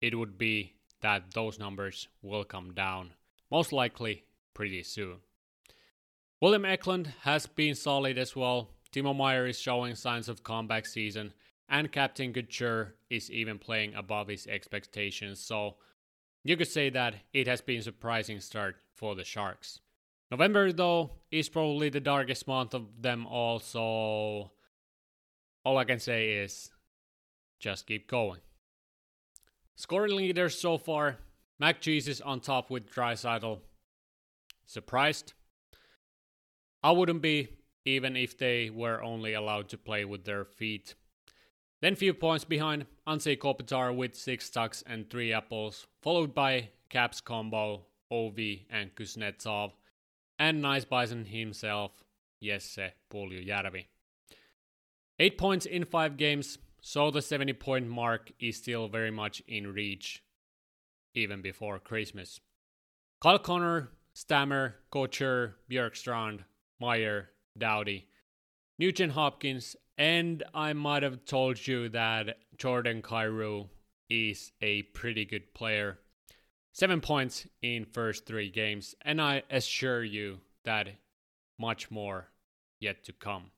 it 0.00 0.18
would 0.18 0.38
be 0.38 0.76
that 1.02 1.34
those 1.34 1.58
numbers 1.58 2.08
will 2.22 2.44
come 2.44 2.72
down, 2.72 3.10
most 3.50 3.74
likely 3.74 4.24
pretty 4.54 4.82
soon. 4.82 5.18
William 6.40 6.64
Eklund 6.64 7.12
has 7.24 7.46
been 7.46 7.74
solid 7.74 8.16
as 8.16 8.34
well, 8.34 8.70
Timo 8.90 9.14
Meier 9.14 9.46
is 9.46 9.60
showing 9.60 9.94
signs 9.94 10.30
of 10.30 10.42
comeback 10.42 10.86
season, 10.86 11.34
and 11.68 11.92
Captain 11.92 12.32
Couture 12.32 12.94
is 13.10 13.30
even 13.30 13.58
playing 13.58 13.94
above 13.94 14.28
his 14.28 14.46
expectations, 14.46 15.40
so 15.40 15.76
you 16.42 16.56
could 16.56 16.68
say 16.68 16.88
that 16.88 17.16
it 17.34 17.46
has 17.46 17.60
been 17.60 17.80
a 17.80 17.82
surprising 17.82 18.40
start 18.40 18.76
for 18.94 19.14
the 19.14 19.24
Sharks. 19.24 19.80
November, 20.34 20.72
though, 20.72 21.12
is 21.30 21.48
probably 21.48 21.90
the 21.90 22.00
darkest 22.00 22.48
month 22.48 22.74
of 22.74 23.00
them 23.00 23.24
all, 23.24 23.60
so 23.60 24.50
all 25.64 25.78
I 25.78 25.84
can 25.84 26.00
say 26.00 26.30
is 26.30 26.72
just 27.60 27.86
keep 27.86 28.10
going. 28.10 28.40
Scoring 29.76 30.16
leaders 30.16 30.60
so 30.60 30.76
far, 30.76 31.18
Mac 31.60 31.80
Jesus 31.80 32.20
on 32.20 32.40
top 32.40 32.68
with 32.68 32.92
Draisaitl. 32.92 33.60
Surprised? 34.66 35.34
I 36.82 36.90
wouldn't 36.90 37.22
be 37.22 37.50
even 37.84 38.16
if 38.16 38.36
they 38.36 38.70
were 38.70 39.04
only 39.04 39.34
allowed 39.34 39.68
to 39.68 39.78
play 39.78 40.04
with 40.04 40.24
their 40.24 40.44
feet. 40.44 40.96
Then 41.80 41.94
few 41.94 42.12
points 42.12 42.44
behind, 42.44 42.86
Anze 43.06 43.38
Kopitar 43.38 43.94
with 43.94 44.16
6 44.16 44.50
tucks 44.50 44.82
and 44.84 45.08
3 45.08 45.32
apples, 45.32 45.86
followed 46.02 46.34
by 46.34 46.70
Caps 46.88 47.20
combo, 47.20 47.86
Ovi 48.10 48.66
and 48.68 48.92
Kuznetsov, 48.96 49.70
and 50.38 50.60
Nice 50.60 50.84
Bison 50.84 51.26
himself, 51.26 52.04
Jesse 52.42 52.92
Puljujärvi. 53.12 53.86
8 55.18 55.38
points 55.38 55.66
in 55.66 55.84
5 55.84 56.16
games, 56.16 56.58
so 56.80 57.10
the 57.10 57.22
70 57.22 57.52
point 57.54 57.88
mark 57.88 58.32
is 58.40 58.56
still 58.56 58.88
very 58.88 59.10
much 59.10 59.42
in 59.46 59.72
reach, 59.72 60.22
even 61.14 61.40
before 61.40 61.78
Christmas. 61.78 62.40
Kyle 63.20 63.38
Connor, 63.38 63.90
Stammer, 64.12 64.76
Couture, 64.90 65.56
Bjorkstrand, 65.70 66.40
Meier, 66.80 67.30
Dowdy, 67.56 68.08
Nugent 68.78 69.12
Hopkins, 69.12 69.76
and 69.96 70.42
I 70.52 70.72
might 70.72 71.04
have 71.04 71.24
told 71.24 71.64
you 71.64 71.88
that 71.90 72.38
Jordan 72.58 73.00
Kyrou 73.02 73.68
is 74.10 74.52
a 74.60 74.82
pretty 74.82 75.24
good 75.24 75.54
player. 75.54 75.98
Seven 76.74 77.00
points 77.00 77.46
in 77.62 77.84
first 77.84 78.26
three 78.26 78.50
games, 78.50 78.96
and 79.02 79.22
I 79.22 79.44
assure 79.48 80.02
you 80.02 80.40
that 80.64 80.88
much 81.56 81.88
more 81.88 82.26
yet 82.80 83.04
to 83.04 83.12
come. 83.12 83.52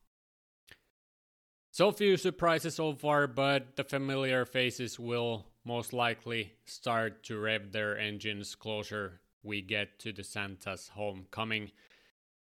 So 1.71 1.91
few 1.91 2.15
surprises 2.15 2.75
so 2.75 2.93
far, 2.93 3.25
but 3.25 3.75
the 3.75 3.83
familiar 3.83 4.45
faces 4.45 4.99
will 4.99 5.47
most 5.65 5.93
likely 5.93 6.53
start 6.65 7.23
to 7.23 7.39
rev 7.39 7.71
their 7.71 7.97
engines 7.97 8.53
closer 8.53 9.19
we 9.41 9.63
get 9.63 9.97
to 9.97 10.13
the 10.13 10.23
Santa's 10.23 10.91
homecoming. 10.93 11.71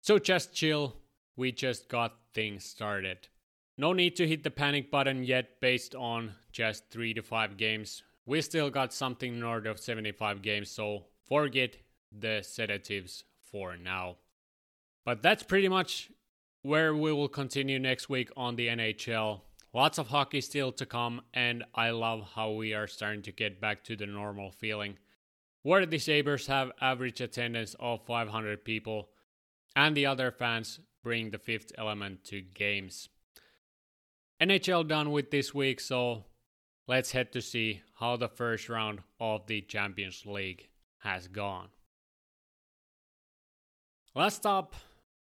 So 0.02 0.18
just 0.18 0.52
chill, 0.52 0.96
we 1.36 1.52
just 1.52 1.88
got 1.88 2.16
things 2.34 2.66
started. 2.66 3.28
No 3.78 3.94
need 3.94 4.14
to 4.16 4.28
hit 4.28 4.42
the 4.42 4.50
panic 4.50 4.90
button 4.90 5.24
yet 5.24 5.58
based 5.58 5.94
on 5.94 6.34
just 6.52 6.90
3 6.90 7.14
to 7.14 7.22
5 7.22 7.56
games. 7.56 8.02
We 8.26 8.40
still 8.42 8.70
got 8.70 8.92
something 8.92 9.38
north 9.38 9.66
of 9.66 9.78
75 9.78 10.42
games, 10.42 10.68
so 10.70 11.04
forget 11.28 11.76
the 12.10 12.42
sedatives 12.42 13.24
for 13.50 13.76
now. 13.76 14.16
But 15.04 15.22
that's 15.22 15.44
pretty 15.44 15.68
much 15.68 16.10
where 16.62 16.94
we 16.94 17.12
will 17.12 17.28
continue 17.28 17.78
next 17.78 18.08
week 18.08 18.30
on 18.36 18.56
the 18.56 18.66
NHL. 18.66 19.42
Lots 19.72 19.98
of 19.98 20.08
hockey 20.08 20.40
still 20.40 20.72
to 20.72 20.84
come, 20.86 21.20
and 21.32 21.62
I 21.72 21.90
love 21.90 22.30
how 22.34 22.50
we 22.50 22.74
are 22.74 22.88
starting 22.88 23.22
to 23.22 23.32
get 23.32 23.60
back 23.60 23.84
to 23.84 23.94
the 23.94 24.06
normal 24.06 24.50
feeling. 24.50 24.98
Where 25.62 25.86
the 25.86 25.98
Sabres 25.98 26.48
have 26.48 26.72
average 26.80 27.20
attendance 27.20 27.76
of 27.78 28.04
500 28.06 28.64
people, 28.64 29.10
and 29.76 29.96
the 29.96 30.06
other 30.06 30.32
fans 30.32 30.80
bring 31.04 31.30
the 31.30 31.38
fifth 31.38 31.70
element 31.78 32.24
to 32.24 32.40
games. 32.40 33.08
NHL 34.40 34.88
done 34.88 35.12
with 35.12 35.30
this 35.30 35.54
week, 35.54 35.78
so 35.78 36.24
let's 36.88 37.12
head 37.12 37.32
to 37.32 37.42
see 37.42 37.82
how 37.98 38.16
the 38.16 38.28
first 38.28 38.68
round 38.68 39.00
of 39.20 39.46
the 39.46 39.60
Champions 39.62 40.24
League 40.26 40.68
has 40.98 41.28
gone. 41.28 41.68
Last 44.14 44.46
up, 44.46 44.74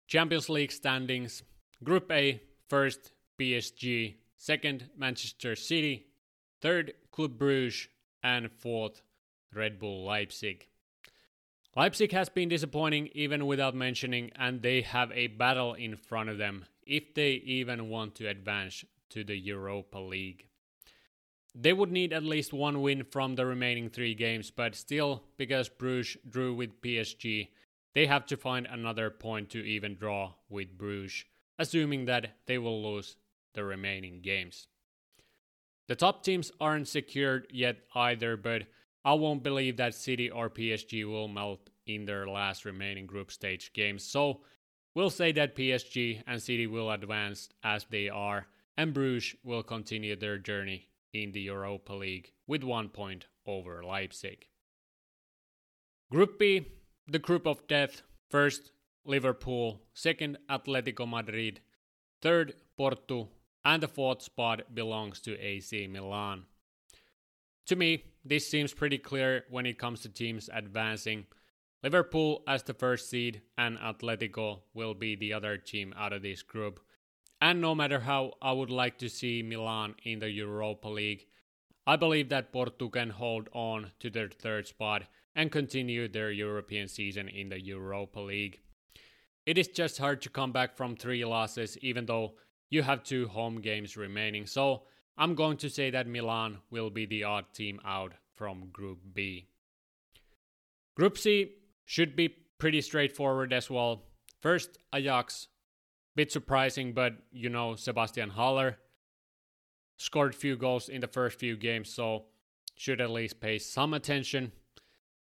Champions 0.06 0.48
League 0.48 0.72
standings. 0.72 1.42
Group 1.84 2.10
A, 2.10 2.40
first 2.68 3.12
PSG, 3.38 4.14
second 4.36 4.90
Manchester 4.96 5.54
City, 5.54 6.06
third 6.60 6.94
Club 7.12 7.38
Bruges, 7.38 7.88
and 8.22 8.50
fourth 8.50 9.02
Red 9.54 9.78
Bull 9.78 10.04
Leipzig. 10.04 10.66
Leipzig 11.76 12.10
has 12.12 12.28
been 12.28 12.48
disappointing 12.48 13.08
even 13.12 13.46
without 13.46 13.74
mentioning, 13.74 14.32
and 14.36 14.62
they 14.62 14.80
have 14.80 15.12
a 15.12 15.28
battle 15.28 15.74
in 15.74 15.96
front 15.96 16.28
of 16.28 16.38
them 16.38 16.64
if 16.84 17.14
they 17.14 17.32
even 17.32 17.88
want 17.88 18.14
to 18.16 18.26
advance 18.26 18.84
to 19.10 19.22
the 19.22 19.36
Europa 19.36 19.98
League. 19.98 20.46
They 21.60 21.72
would 21.72 21.90
need 21.90 22.12
at 22.12 22.22
least 22.22 22.52
one 22.52 22.82
win 22.82 23.02
from 23.02 23.34
the 23.34 23.44
remaining 23.44 23.90
three 23.90 24.14
games, 24.14 24.48
but 24.48 24.76
still, 24.76 25.24
because 25.36 25.68
Bruges 25.68 26.16
drew 26.28 26.54
with 26.54 26.80
PSG, 26.80 27.48
they 27.94 28.06
have 28.06 28.26
to 28.26 28.36
find 28.36 28.64
another 28.64 29.10
point 29.10 29.50
to 29.50 29.66
even 29.66 29.96
draw 29.96 30.34
with 30.48 30.78
Bruges, 30.78 31.24
assuming 31.58 32.04
that 32.04 32.36
they 32.46 32.58
will 32.58 32.80
lose 32.80 33.16
the 33.54 33.64
remaining 33.64 34.20
games. 34.20 34.68
The 35.88 35.96
top 35.96 36.22
teams 36.22 36.52
aren't 36.60 36.86
secured 36.86 37.48
yet 37.50 37.78
either, 37.92 38.36
but 38.36 38.68
I 39.04 39.14
won't 39.14 39.42
believe 39.42 39.78
that 39.78 39.96
City 39.96 40.30
or 40.30 40.48
PSG 40.48 41.04
will 41.10 41.26
melt 41.26 41.70
in 41.86 42.04
their 42.04 42.28
last 42.28 42.64
remaining 42.66 43.06
group 43.06 43.32
stage 43.32 43.72
games. 43.72 44.04
So 44.04 44.42
we'll 44.94 45.10
say 45.10 45.32
that 45.32 45.56
PSG 45.56 46.22
and 46.24 46.40
City 46.40 46.68
will 46.68 46.92
advance 46.92 47.48
as 47.64 47.84
they 47.90 48.08
are, 48.08 48.46
and 48.76 48.94
Bruges 48.94 49.34
will 49.42 49.64
continue 49.64 50.14
their 50.14 50.38
journey 50.38 50.88
in 51.12 51.32
the 51.32 51.40
Europa 51.40 51.92
League 51.92 52.32
with 52.46 52.62
one 52.62 52.88
point 52.88 53.26
over 53.46 53.82
Leipzig. 53.82 54.46
Group 56.10 56.38
B, 56.38 56.66
the 57.06 57.18
group 57.18 57.46
of 57.46 57.66
death. 57.66 58.02
First, 58.30 58.72
Liverpool. 59.04 59.82
Second, 59.94 60.38
Atletico 60.50 61.08
Madrid. 61.08 61.60
Third, 62.22 62.54
Porto. 62.76 63.28
And 63.64 63.82
the 63.82 63.88
fourth 63.88 64.22
spot 64.22 64.74
belongs 64.74 65.20
to 65.20 65.38
AC 65.38 65.86
Milan. 65.86 66.44
To 67.66 67.76
me, 67.76 68.04
this 68.24 68.48
seems 68.48 68.72
pretty 68.72 68.98
clear 68.98 69.44
when 69.50 69.66
it 69.66 69.78
comes 69.78 70.00
to 70.00 70.08
teams 70.08 70.48
advancing. 70.52 71.26
Liverpool 71.82 72.42
as 72.48 72.62
the 72.62 72.74
first 72.74 73.10
seed, 73.10 73.42
and 73.56 73.78
Atletico 73.78 74.60
will 74.74 74.94
be 74.94 75.14
the 75.14 75.32
other 75.32 75.56
team 75.56 75.94
out 75.96 76.12
of 76.12 76.22
this 76.22 76.42
group. 76.42 76.80
And 77.40 77.60
no 77.60 77.74
matter 77.74 78.00
how 78.00 78.32
I 78.42 78.52
would 78.52 78.70
like 78.70 78.98
to 78.98 79.08
see 79.08 79.42
Milan 79.42 79.94
in 80.02 80.18
the 80.18 80.30
Europa 80.30 80.88
League, 80.88 81.26
I 81.86 81.96
believe 81.96 82.28
that 82.30 82.52
Porto 82.52 82.88
can 82.88 83.10
hold 83.10 83.48
on 83.52 83.92
to 84.00 84.10
their 84.10 84.28
third 84.28 84.66
spot 84.66 85.04
and 85.34 85.52
continue 85.52 86.08
their 86.08 86.30
European 86.30 86.88
season 86.88 87.28
in 87.28 87.48
the 87.48 87.60
Europa 87.60 88.20
League. 88.20 88.60
It 89.46 89.56
is 89.56 89.68
just 89.68 89.98
hard 89.98 90.20
to 90.22 90.28
come 90.28 90.52
back 90.52 90.76
from 90.76 90.96
three 90.96 91.24
losses, 91.24 91.78
even 91.78 92.06
though 92.06 92.34
you 92.70 92.82
have 92.82 93.02
two 93.02 93.28
home 93.28 93.60
games 93.60 93.96
remaining. 93.96 94.46
So 94.46 94.82
I'm 95.16 95.34
going 95.34 95.56
to 95.58 95.70
say 95.70 95.90
that 95.90 96.06
Milan 96.06 96.58
will 96.70 96.90
be 96.90 97.06
the 97.06 97.24
odd 97.24 97.46
team 97.54 97.80
out 97.84 98.12
from 98.34 98.68
Group 98.72 98.98
B. 99.14 99.48
Group 100.94 101.16
C 101.16 101.52
should 101.86 102.14
be 102.16 102.28
pretty 102.58 102.80
straightforward 102.80 103.52
as 103.52 103.70
well. 103.70 104.02
First, 104.40 104.78
Ajax 104.94 105.48
Bit 106.18 106.32
surprising, 106.32 106.94
but 106.94 107.12
you 107.30 107.48
know, 107.48 107.76
Sebastian 107.76 108.30
Haller 108.30 108.78
scored 109.98 110.34
few 110.34 110.56
goals 110.56 110.88
in 110.88 111.00
the 111.00 111.06
first 111.06 111.38
few 111.38 111.56
games, 111.56 111.94
so 111.94 112.24
should 112.74 113.00
at 113.00 113.10
least 113.10 113.38
pay 113.38 113.60
some 113.60 113.94
attention. 113.94 114.50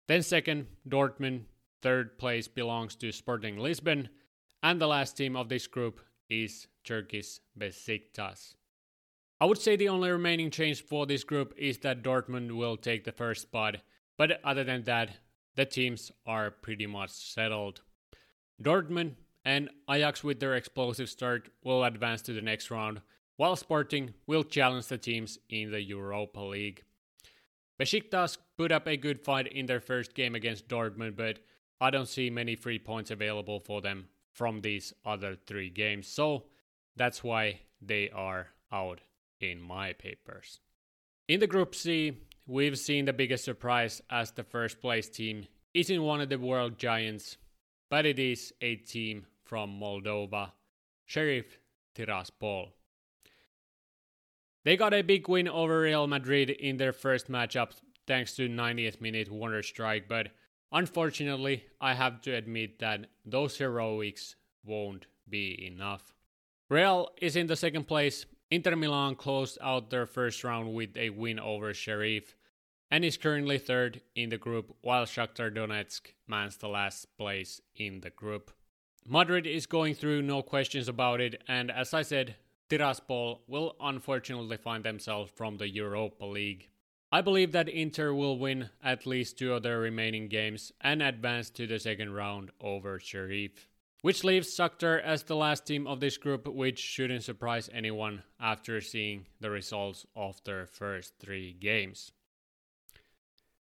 Then 0.07 0.23
second, 0.23 0.69
Dortmund. 0.89 1.47
Third 1.83 2.19
place 2.19 2.47
belongs 2.47 2.95
to 2.97 3.11
Sporting 3.11 3.59
Lisbon. 3.59 4.11
And 4.63 4.81
the 4.81 4.87
last 4.87 5.17
team 5.17 5.35
of 5.35 5.49
this 5.49 5.67
group 5.67 6.03
is 6.31 6.69
Turkish 6.85 7.41
Besiktas. 7.59 8.55
I 9.41 9.47
would 9.47 9.59
say 9.59 9.75
the 9.75 9.89
only 9.89 10.13
remaining 10.13 10.53
change 10.53 10.85
for 10.85 11.05
this 11.05 11.25
group 11.25 11.53
is 11.59 11.79
that 11.79 12.05
Dortmund 12.05 12.57
will 12.57 12.77
take 12.77 13.03
the 13.03 13.11
first 13.11 13.43
spot, 13.43 13.79
but 14.17 14.41
other 14.45 14.63
than 14.63 14.85
that, 14.85 15.11
the 15.57 15.65
teams 15.65 16.13
are 16.27 16.53
pretty 16.53 16.87
much 16.87 17.11
settled. 17.11 17.83
Dortmund 18.63 19.17
and 19.47 19.71
Ajax, 19.89 20.25
with 20.25 20.41
their 20.41 20.57
explosive 20.57 21.09
start, 21.09 21.51
will 21.63 21.85
advance 21.85 22.21
to 22.23 22.33
the 22.33 22.43
next 22.43 22.69
round, 22.69 23.01
while 23.37 23.55
Sporting 23.55 24.13
will 24.27 24.43
challenge 24.43 24.89
the 24.89 24.99
teams 24.99 25.39
in 25.49 25.71
the 25.71 25.81
Europa 25.81 26.41
League. 26.41 26.83
Besiktas 27.81 28.39
put 28.59 28.73
up 28.73 28.89
a 28.89 28.97
good 28.97 29.21
fight 29.21 29.47
in 29.47 29.67
their 29.67 29.79
first 29.79 30.15
game 30.15 30.35
against 30.35 30.67
Dortmund, 30.67 31.15
but 31.15 31.39
I 31.81 31.91
don't 31.91 32.09
see 32.09 32.29
many 32.29 32.57
free 32.57 32.81
points 32.81 33.13
available 33.13 33.61
for 33.61 33.81
them 33.81 34.09
from 34.33 34.63
these 34.63 34.93
other 35.05 35.37
three 35.47 35.71
games, 35.71 36.09
so 36.09 36.47
that's 36.97 37.23
why 37.23 37.61
they 37.81 38.11
are 38.11 38.49
out 38.73 39.01
in 39.41 39.61
my 39.61 39.93
papers. 39.93 40.59
In 41.29 41.39
the 41.39 41.47
Group 41.47 41.77
C, 41.77 42.19
we've 42.49 42.79
seen 42.79 43.05
the 43.05 43.13
biggest 43.13 43.45
surprise 43.45 44.03
as 44.11 44.33
the 44.33 44.43
first 44.43 44.81
place 44.81 45.09
team 45.09 45.47
isn't 45.73 46.03
one 46.03 46.21
of 46.21 46.31
the 46.31 46.39
world 46.39 46.79
giants, 46.79 47.37
but 47.89 48.07
it 48.07 48.19
is 48.19 48.53
a 48.61 48.75
team 48.75 49.25
from 49.47 49.81
Moldova, 49.81 50.53
Sheriff 51.05 51.59
Tiraspol. 51.97 52.73
They 54.65 54.77
got 54.77 54.93
a 54.93 55.03
big 55.03 55.29
win 55.29 55.49
over 55.49 55.81
Real 55.81 56.07
Madrid 56.07 56.51
in 56.51 56.77
their 56.77 56.93
first 56.93 57.31
matchup 57.31 57.71
thanks 58.07 58.35
to 58.35 58.49
90th 58.49 59.01
minute 59.01 59.31
wonder 59.31 59.63
strike, 59.63 60.09
but 60.09 60.29
unfortunately, 60.73 61.65
I 61.81 61.95
have 61.95 62.21
to 62.23 62.33
admit 62.33 62.81
that 62.81 63.07
those 63.25 63.59
heroics 63.59 64.35
won't 64.65 65.07
be 65.29 65.67
enough. 65.67 66.13
Real 66.69 67.11
is 67.21 67.37
in 67.37 67.47
the 67.47 67.57
second 67.57 67.87
place. 67.87 68.27
Inter 68.51 68.77
Milan 68.77 69.15
closed 69.15 69.59
out 69.61 69.91
their 69.91 70.07
first 70.07 70.43
round 70.45 70.75
with 70.75 70.97
a 70.97 71.11
win 71.11 71.39
over 71.39 71.73
Sheriff 71.73 72.35
and 72.91 73.05
is 73.05 73.17
currently 73.17 73.59
third 73.59 74.01
in 74.15 74.31
the 74.31 74.39
group, 74.39 74.75
while 74.81 75.05
Shakhtar 75.05 75.55
Donetsk 75.55 76.13
mans 76.27 76.57
the 76.57 76.69
last 76.69 77.17
place 77.17 77.61
in 77.75 78.01
the 78.01 78.11
group. 78.11 78.53
Madrid 79.09 79.47
is 79.47 79.67
going 79.67 79.95
through, 79.95 80.23
no 80.23 80.43
questions 80.43 80.89
about 80.89 81.21
it, 81.21 81.43
and 81.47 81.71
as 81.71 81.95
I 81.95 82.03
said, 82.03 82.35
Tiraspol 82.69 83.41
will 83.47 83.77
unfortunately 83.81 84.57
find 84.57 84.85
themselves 84.85 85.31
from 85.35 85.59
the 85.59 85.69
Europa 85.69 86.25
League. 86.25 86.69
I 87.13 87.21
believe 87.21 87.53
that 87.53 87.69
Inter 87.69 88.13
will 88.13 88.37
win 88.37 88.71
at 88.83 89.07
least 89.07 89.39
two 89.39 89.55
of 89.55 89.63
their 89.63 89.79
remaining 89.79 90.27
games 90.29 90.73
and 90.81 91.03
advance 91.03 91.51
to 91.51 91.67
the 91.67 91.79
second 91.79 92.15
round 92.15 92.51
over 92.61 92.99
Sheriff. 92.99 93.69
Which 94.03 94.25
leaves 94.25 94.55
Shakhtar 94.55 95.01
as 95.03 95.23
the 95.23 95.37
last 95.37 95.67
team 95.67 95.87
of 95.87 96.01
this 96.01 96.17
group, 96.17 96.47
which 96.49 96.79
shouldn't 96.79 97.25
surprise 97.25 97.71
anyone 97.73 98.25
after 98.41 98.81
seeing 98.81 99.27
the 99.41 99.51
results 99.51 100.05
of 100.15 100.43
their 100.45 100.67
first 100.67 101.15
three 101.19 101.53
games. 101.53 102.13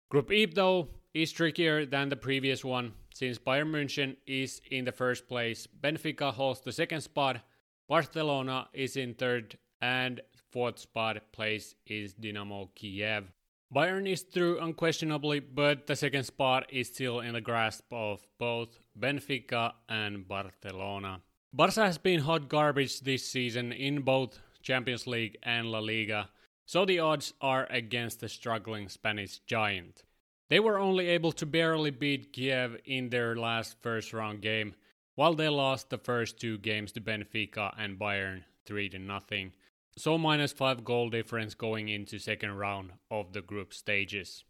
Group 0.10 0.32
E, 0.32 0.45
though, 0.45 0.89
is 1.13 1.32
trickier 1.32 1.86
than 1.86 2.10
the 2.10 2.15
previous 2.15 2.63
one 2.63 2.93
since 3.17 3.39
Bayern 3.39 3.72
München 3.72 4.15
is 4.28 4.62
in 4.70 4.86
the 4.86 4.91
first 4.91 5.28
place, 5.28 5.67
Benfica 5.67 6.32
holds 6.32 6.62
the 6.62 6.72
second 6.72 7.02
spot, 7.02 7.41
Barcelona 7.89 8.67
is 8.74 8.96
in 8.96 9.15
third, 9.15 9.58
and 9.82 10.22
fourth 10.52 10.78
spot 10.78 11.17
place 11.32 11.74
is 11.88 12.13
Dynamo 12.13 12.70
Kiev. 12.76 13.32
Bayern 13.74 14.08
is 14.08 14.22
through 14.22 14.60
unquestionably, 14.60 15.39
but 15.39 15.88
the 15.88 15.96
second 15.96 16.26
spot 16.26 16.67
is 16.72 16.89
still 16.89 17.22
in 17.22 17.34
the 17.34 17.41
grasp 17.41 17.86
of 17.91 18.26
both 18.38 18.80
Benfica 18.98 19.74
and 19.89 20.28
Barcelona. 20.28 21.22
Barca 21.52 21.86
has 21.86 21.98
been 21.98 22.20
hot 22.20 22.50
garbage 22.50 23.00
this 23.00 23.28
season 23.28 23.72
in 23.72 24.02
both 24.02 24.39
Champions 24.62 25.08
League 25.08 25.38
and 25.41 25.72
La 25.72 25.80
Liga, 25.80 26.30
so 26.67 26.86
the 26.86 27.00
odds 27.00 27.34
are 27.41 27.65
against 27.72 28.20
the 28.20 28.30
struggling 28.30 28.89
Spanish 28.89 29.39
giant. 29.39 30.04
They 30.50 30.60
were 30.60 30.78
only 30.80 31.08
able 31.08 31.34
to 31.34 31.46
barely 31.46 31.92
beat 31.92 32.32
Kiev 32.32 32.78
in 32.86 33.10
their 33.10 33.36
last 33.36 33.76
first 33.82 34.14
round 34.14 34.42
game, 34.42 34.76
while 35.16 35.34
they 35.34 35.50
lost 35.50 35.90
the 35.90 35.98
first 35.98 36.40
two 36.40 36.58
games 36.58 36.92
to 36.94 37.02
Benfica 37.02 37.74
and 37.78 38.00
Bayern 38.00 38.44
3 38.66 38.90
to 38.90 39.00
nothing. 39.00 39.54
So 39.98 40.18
minus 40.18 40.54
5 40.54 40.86
goal 40.86 41.10
difference 41.10 41.56
going 41.56 41.90
into 41.90 42.20
second 42.20 42.54
round 42.54 42.92
of 43.10 43.34
the 43.34 43.42
group 43.42 43.74
stages. 43.74 44.44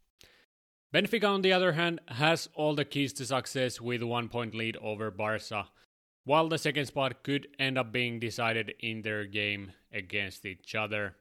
Benfica 0.93 1.27
on 1.27 1.41
the 1.41 1.53
other 1.53 1.73
hand 1.73 1.99
has 2.07 2.49
all 2.53 2.75
the 2.75 2.85
keys 2.85 3.13
to 3.13 3.25
success 3.25 3.81
with 3.81 4.03
one 4.03 4.29
point 4.29 4.53
lead 4.53 4.77
over 4.77 5.09
Barca, 5.09 5.67
while 6.25 6.47
the 6.47 6.57
second 6.57 6.85
spot 6.85 7.23
could 7.23 7.47
end 7.57 7.77
up 7.77 7.91
being 7.91 8.19
decided 8.19 8.73
in 8.79 9.01
their 9.01 9.25
game 9.25 9.71
against 9.91 10.45
each 10.45 10.75
other. 10.75 11.15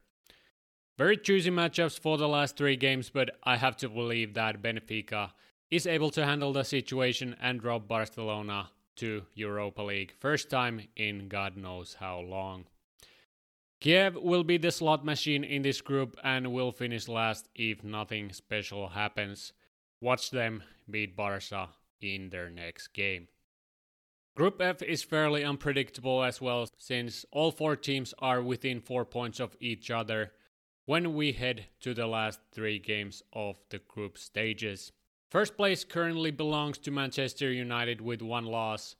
Very 0.97 1.15
choosy 1.15 1.51
matchups 1.51 1.99
for 1.99 2.17
the 2.17 2.27
last 2.27 2.57
three 2.57 2.75
games, 2.75 3.11
but 3.11 3.29
I 3.43 3.57
have 3.57 3.77
to 3.77 3.89
believe 3.89 4.33
that 4.33 4.63
Benfica 4.63 5.29
is 5.69 5.85
able 5.85 6.09
to 6.11 6.25
handle 6.25 6.53
the 6.53 6.63
situation 6.63 7.35
and 7.39 7.61
drop 7.61 7.87
Barcelona 7.87 8.71
to 8.95 9.21
Europa 9.35 9.83
League. 9.83 10.13
First 10.19 10.49
time 10.49 10.81
in 10.95 11.27
God 11.27 11.55
knows 11.55 11.97
how 11.99 12.19
long. 12.21 12.65
Kiev 13.79 14.15
will 14.15 14.43
be 14.43 14.57
the 14.57 14.71
slot 14.71 15.05
machine 15.05 15.43
in 15.43 15.61
this 15.61 15.81
group 15.81 16.17
and 16.23 16.51
will 16.51 16.71
finish 16.71 17.07
last 17.07 17.47
if 17.53 17.83
nothing 17.83 18.33
special 18.33 18.89
happens. 18.89 19.53
Watch 20.01 20.31
them 20.31 20.63
beat 20.89 21.15
Barca 21.15 21.69
in 22.01 22.31
their 22.31 22.49
next 22.49 22.87
game. 22.87 23.27
Group 24.35 24.59
F 24.59 24.81
is 24.81 25.03
fairly 25.03 25.43
unpredictable 25.43 26.23
as 26.23 26.41
well, 26.41 26.67
since 26.79 27.23
all 27.31 27.51
four 27.51 27.75
teams 27.75 28.15
are 28.17 28.41
within 28.41 28.81
4 28.81 29.05
points 29.05 29.39
of 29.39 29.55
each 29.59 29.91
other 29.91 30.31
when 30.87 31.13
we 31.13 31.33
head 31.33 31.65
to 31.81 31.93
the 31.93 32.07
last 32.07 32.39
three 32.53 32.79
games 32.79 33.21
of 33.33 33.57
the 33.69 33.77
group 33.77 34.17
stages. 34.17 34.93
First 35.29 35.57
place 35.57 35.83
currently 35.83 36.31
belongs 36.31 36.77
to 36.77 36.91
Manchester 36.91 37.51
United 37.51 37.99
with 37.99 38.21
one 38.21 38.45
loss. 38.45 38.95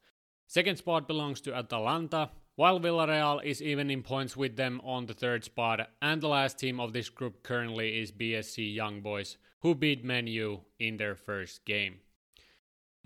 Second 0.48 0.76
spot 0.76 1.08
belongs 1.08 1.40
to 1.40 1.56
Atalanta, 1.56 2.30
while 2.58 2.82
Villarreal 2.82 3.42
is 3.42 3.62
even 3.62 3.90
in 3.90 4.04
points 4.04 4.36
with 4.36 4.58
them 4.58 4.82
on 4.84 5.06
the 5.06 5.14
third 5.14 5.46
spot, 5.46 5.90
and 6.02 6.20
the 6.20 6.28
last 6.28 6.60
team 6.60 6.82
of 6.82 6.92
this 6.92 7.08
group 7.08 7.42
currently 7.42 8.02
is 8.02 8.12
BSC 8.12 8.76
Young 8.76 9.00
Boys, 9.00 9.38
who 9.62 9.74
beat 9.74 10.04
Man 10.04 10.28
U 10.28 10.66
in 10.80 10.98
their 10.98 11.16
first 11.16 11.64
game. 11.64 12.02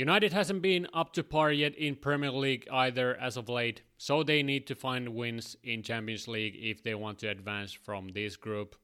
United 0.01 0.33
hasn't 0.33 0.63
been 0.63 0.87
up 0.95 1.13
to 1.13 1.23
par 1.23 1.51
yet 1.51 1.75
in 1.75 1.95
Premier 1.95 2.31
League 2.31 2.67
either 2.71 3.15
as 3.17 3.37
of 3.37 3.47
late, 3.47 3.83
so 3.97 4.23
they 4.23 4.41
need 4.41 4.65
to 4.65 4.73
find 4.73 5.09
wins 5.09 5.55
in 5.63 5.83
Champions 5.83 6.27
League 6.27 6.55
if 6.59 6.81
they 6.81 6.95
want 6.95 7.19
to 7.19 7.27
advance 7.27 7.71
from 7.71 8.07
this 8.07 8.35
group. 8.35 8.75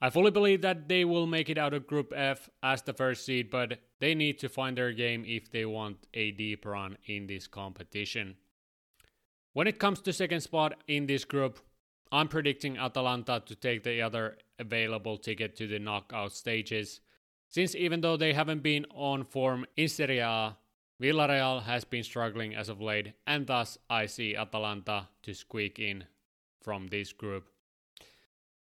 I 0.00 0.08
fully 0.08 0.30
believe 0.30 0.62
that 0.62 0.88
they 0.88 1.04
will 1.04 1.26
make 1.26 1.50
it 1.50 1.58
out 1.58 1.74
of 1.74 1.86
Group 1.86 2.14
F 2.16 2.48
as 2.62 2.80
the 2.80 2.94
first 2.94 3.26
seed, 3.26 3.50
but 3.50 3.80
they 4.00 4.14
need 4.14 4.38
to 4.38 4.48
find 4.48 4.78
their 4.78 4.92
game 4.92 5.24
if 5.26 5.50
they 5.50 5.66
want 5.66 6.06
a 6.14 6.30
deep 6.30 6.64
run 6.64 6.96
in 7.04 7.26
this 7.26 7.46
competition. 7.46 8.36
When 9.52 9.66
it 9.66 9.78
comes 9.78 10.00
to 10.00 10.14
second 10.14 10.40
spot 10.40 10.72
in 10.86 11.04
this 11.04 11.26
group, 11.26 11.58
I'm 12.10 12.28
predicting 12.28 12.78
Atalanta 12.78 13.42
to 13.44 13.54
take 13.54 13.84
the 13.84 14.00
other 14.00 14.38
available 14.58 15.18
ticket 15.18 15.54
to 15.56 15.66
the 15.66 15.78
knockout 15.78 16.32
stages. 16.32 17.00
Since 17.48 17.74
even 17.74 18.02
though 18.02 18.16
they 18.16 18.34
haven't 18.34 18.62
been 18.62 18.86
on 18.94 19.24
form 19.24 19.66
in 19.76 19.88
Serie 19.88 20.18
A, 20.18 20.56
Villarreal 21.00 21.62
has 21.62 21.84
been 21.84 22.02
struggling 22.02 22.54
as 22.54 22.68
of 22.68 22.80
late, 22.80 23.12
and 23.26 23.46
thus 23.46 23.78
I 23.88 24.06
see 24.06 24.36
Atalanta 24.36 25.08
to 25.22 25.32
squeak 25.32 25.78
in 25.78 26.04
from 26.60 26.88
this 26.88 27.12
group. 27.12 27.48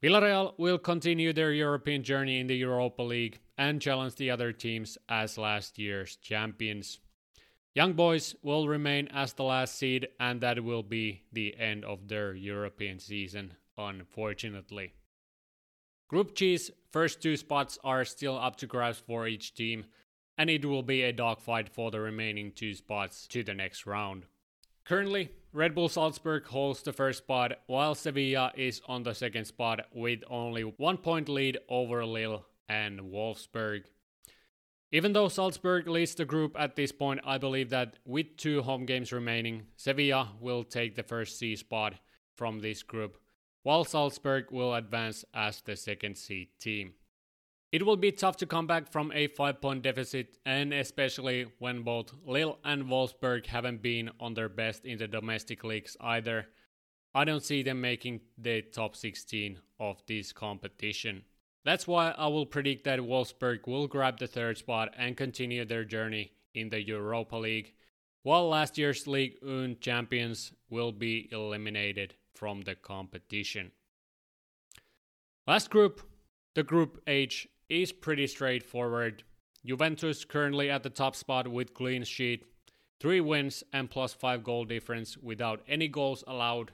Villarreal 0.03 0.59
will 0.59 0.79
continue 0.79 1.33
their 1.33 1.53
European 1.53 2.03
journey 2.03 2.41
in 2.41 2.47
the 2.47 2.57
Europa 2.57 3.03
League 3.03 3.41
and 3.57 3.81
challenge 3.81 4.17
the 4.17 4.31
other 4.31 4.53
teams 4.53 4.99
as 5.09 5.39
last 5.39 5.79
year's 5.79 6.17
champions. 6.17 6.99
Young 7.75 7.93
Boys 7.93 8.35
will 8.43 8.69
remain 8.69 9.09
as 9.09 9.33
the 9.33 9.45
last 9.45 9.77
seed, 9.77 10.09
and 10.19 10.41
that 10.41 10.63
will 10.63 10.83
be 10.83 11.23
the 11.33 11.57
end 11.59 11.85
of 11.85 12.09
their 12.09 12.35
European 12.35 12.99
season, 12.99 13.55
unfortunately. 13.79 14.93
Group 16.15 16.37
G's 16.37 16.71
first 16.93 17.21
two 17.21 17.37
spots 17.37 17.77
are 17.83 18.05
still 18.05 18.39
up 18.39 18.55
to 18.59 18.69
grabs 18.69 19.01
for 19.01 19.27
each 19.27 19.53
team, 19.53 19.87
and 20.39 20.49
it 20.49 20.65
will 20.65 20.85
be 20.85 21.03
a 21.03 21.13
dogfight 21.13 21.69
for 21.69 21.91
the 21.91 21.99
remaining 21.99 22.53
two 22.53 22.73
spots 22.73 23.27
to 23.27 23.43
the 23.43 23.53
next 23.53 23.85
round. 23.85 24.23
Currently, 24.85 25.31
Red 25.53 25.75
Bull 25.75 25.89
Salzburg 25.89 26.47
holds 26.47 26.83
the 26.83 26.93
first 26.93 27.19
spot, 27.19 27.55
while 27.67 27.97
Sevilla 27.97 28.53
is 28.55 28.81
on 28.87 29.03
the 29.03 29.13
second 29.13 29.47
spot 29.47 29.87
with 29.93 30.21
only 30.31 30.63
one 30.63 30.99
point 30.99 31.29
lead 31.29 31.59
over 31.69 32.07
Lille 32.07 32.47
and 32.69 33.01
Wolfsburg. 33.01 33.83
Even 34.93 35.15
though 35.15 35.27
Salzburg 35.27 35.89
leads 35.89 36.15
the 36.15 36.25
group 36.25 36.55
at 36.57 36.77
this 36.77 36.93
point, 36.93 37.23
I 37.25 37.39
believe 37.39 37.71
that 37.71 37.97
with 38.05 38.37
two 38.37 38.63
home 38.63 38.87
games 38.87 39.11
remaining, 39.11 39.65
Sevilla 39.75 40.31
will 40.39 40.63
take 40.63 40.95
the 40.95 41.03
first 41.03 41.41
C 41.41 41.57
spot 41.57 41.95
from 42.37 42.61
this 42.61 42.85
group 42.85 43.19
while 43.65 43.83
Salzburg 43.83 44.53
will 44.53 44.75
advance 44.75 45.25
as 45.35 45.63
the 45.63 45.75
second 45.75 46.17
seed 46.17 46.49
team. 46.61 46.93
It 47.73 47.85
will 47.85 47.97
be 47.97 48.13
tough 48.13 48.37
to 48.37 48.47
come 48.47 48.69
back 48.69 48.93
from 48.93 49.11
a 49.13 49.27
5 49.27 49.61
point 49.61 49.83
deficit, 49.83 50.37
and 50.47 50.73
especially 50.73 51.47
when 51.59 51.83
both 51.83 52.15
Lille 52.25 52.59
and 52.63 52.85
Wolfsburg 52.85 53.47
haven't 53.47 53.83
been 53.83 54.11
on 54.21 54.35
their 54.35 54.51
best 54.51 54.85
in 54.85 54.99
the 54.99 55.09
domestic 55.09 55.65
leagues 55.65 55.97
either. 56.01 56.47
I 57.15 57.25
don't 57.25 57.43
see 57.43 57.63
them 57.63 57.81
making 57.81 58.21
the 58.39 58.63
top 58.63 58.95
16 58.95 59.59
of 59.81 60.03
this 60.07 60.33
competition. 60.33 61.25
That's 61.65 61.89
why 61.89 62.11
I 62.11 62.27
will 62.29 62.47
predict 62.47 62.85
that 62.85 63.01
Wolfsburg 63.01 63.67
will 63.67 63.89
grab 63.89 64.19
the 64.19 64.27
third 64.27 64.59
spot 64.59 64.95
and 64.97 65.17
continue 65.17 65.65
their 65.65 65.85
journey 65.85 66.33
in 66.55 66.69
the 66.69 66.87
Europa 66.87 67.37
League, 67.37 67.73
while 68.23 68.49
last 68.49 68.77
year's 68.77 69.07
League 69.07 69.39
1 69.43 69.79
champions 69.81 70.53
will 70.69 70.93
be 70.93 71.31
eliminated 71.33 72.15
from 72.35 72.63
the 72.63 72.75
competition. 72.75 73.71
Last 75.47 75.71
group, 75.71 76.01
the 76.55 76.63
Group 76.63 77.03
H, 77.07 77.49
is 77.69 77.93
pretty 77.93 78.27
straightforward. 78.27 79.23
Juventus 79.65 80.25
currently 80.25 80.71
at 80.71 80.83
the 80.83 80.91
top 80.91 81.17
spot 81.17 81.49
with 81.49 81.75
clean 81.75 82.05
sheet, 82.05 82.45
3 83.01 83.21
wins 83.21 83.65
and 83.73 83.91
plus 83.91 84.13
5 84.13 84.45
goal 84.45 84.65
difference 84.65 85.17
without 85.17 85.63
any 85.67 85.89
goals 85.89 86.25
allowed, 86.27 86.73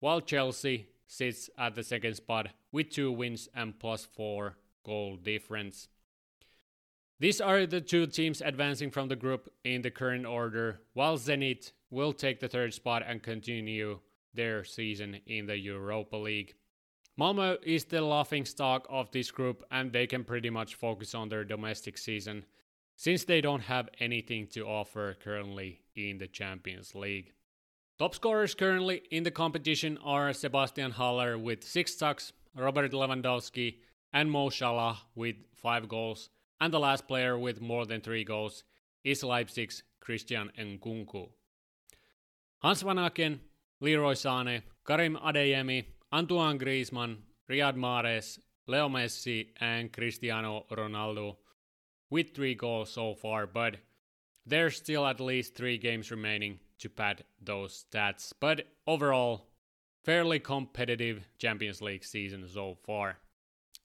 while 0.00 0.20
Chelsea 0.20 0.88
sits 1.06 1.50
at 1.58 1.74
the 1.74 1.82
second 1.82 2.14
spot 2.14 2.48
with 2.70 2.90
2 2.90 3.10
wins 3.10 3.48
and 3.54 3.78
plus 3.78 4.04
4 4.04 4.56
goal 4.84 5.16
difference. 5.16 5.88
These 7.20 7.40
are 7.40 7.66
the 7.66 7.80
two 7.80 8.06
teams 8.06 8.40
advancing 8.40 8.90
from 8.90 9.08
the 9.08 9.16
group 9.16 9.52
in 9.64 9.82
the 9.82 9.90
current 9.90 10.24
order, 10.24 10.82
while 10.92 11.18
Zenit 11.18 11.72
will 11.90 12.12
take 12.12 12.38
the 12.38 12.48
third 12.48 12.72
spot 12.74 13.02
and 13.04 13.22
continue 13.22 13.98
their 14.38 14.62
season 14.62 15.18
in 15.26 15.46
the 15.46 15.58
Europa 15.58 16.16
League. 16.16 16.54
Malmo 17.16 17.56
is 17.64 17.84
the 17.84 18.00
laughing 18.00 18.44
stock 18.44 18.86
of 18.88 19.10
this 19.10 19.32
group 19.32 19.64
and 19.72 19.92
they 19.92 20.06
can 20.06 20.22
pretty 20.22 20.48
much 20.48 20.76
focus 20.76 21.12
on 21.12 21.28
their 21.28 21.44
domestic 21.44 21.98
season 21.98 22.44
since 22.94 23.24
they 23.24 23.40
don't 23.40 23.62
have 23.62 23.88
anything 23.98 24.46
to 24.46 24.64
offer 24.64 25.16
currently 25.24 25.80
in 25.96 26.18
the 26.18 26.28
Champions 26.28 26.94
League. 26.94 27.32
Top 27.98 28.14
scorers 28.14 28.54
currently 28.54 29.02
in 29.10 29.24
the 29.24 29.32
competition 29.32 29.98
are 30.04 30.32
Sebastian 30.32 30.92
Haller 30.92 31.36
with 31.36 31.64
6 31.64 31.96
tucks, 31.96 32.32
Robert 32.54 32.92
Lewandowski, 32.92 33.78
and 34.12 34.30
Mo 34.30 34.50
Salah 34.50 34.98
with 35.16 35.34
5 35.56 35.88
goals, 35.88 36.30
and 36.60 36.72
the 36.72 36.78
last 36.78 37.08
player 37.08 37.36
with 37.36 37.60
more 37.60 37.86
than 37.86 38.00
3 38.00 38.22
goals 38.22 38.62
is 39.02 39.24
Leipzig's 39.24 39.82
Christian 39.98 40.52
Nkunku. 40.56 41.28
Hans 42.60 42.84
Vanaken 42.84 43.40
Leroy 43.80 44.14
Sane, 44.14 44.62
Karim 44.84 45.16
Adeyemi, 45.16 45.84
Antoine 46.12 46.58
Griezmann, 46.58 47.18
Riyad 47.48 47.76
Mahrez, 47.76 48.38
Leo 48.66 48.88
Messi, 48.88 49.48
and 49.60 49.92
Cristiano 49.92 50.66
Ronaldo 50.70 51.36
with 52.10 52.34
three 52.34 52.54
goals 52.54 52.90
so 52.90 53.14
far, 53.14 53.46
but 53.46 53.76
there's 54.44 54.76
still 54.76 55.06
at 55.06 55.20
least 55.20 55.54
three 55.54 55.78
games 55.78 56.10
remaining 56.10 56.58
to 56.78 56.88
pad 56.88 57.24
those 57.40 57.84
stats. 57.84 58.32
But 58.40 58.66
overall, 58.86 59.48
fairly 60.04 60.40
competitive 60.40 61.28
Champions 61.38 61.80
League 61.80 62.04
season 62.04 62.48
so 62.48 62.78
far. 62.84 63.18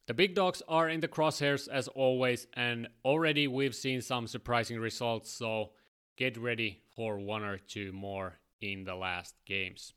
The 0.07 0.13
big 0.13 0.35
dogs 0.35 0.61
are 0.67 0.89
in 0.89 1.01
the 1.01 1.07
crosshairs 1.07 1.67
as 1.67 1.87
always, 1.87 2.47
and 2.55 2.87
already 3.05 3.47
we've 3.47 3.75
seen 3.75 4.01
some 4.01 4.27
surprising 4.27 4.79
results, 4.79 5.31
so 5.31 5.71
get 6.17 6.37
ready 6.37 6.81
for 6.95 7.19
one 7.19 7.43
or 7.43 7.57
two 7.57 7.91
more 7.93 8.39
in 8.71 8.85
the 8.85 8.95
last 8.95 9.35
games. 9.45 9.93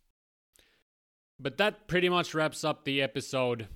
But 1.38 1.58
that 1.58 1.86
pretty 1.86 2.08
much 2.08 2.34
wraps 2.34 2.64
up 2.64 2.84
the 2.84 3.00
episode. 3.02 3.68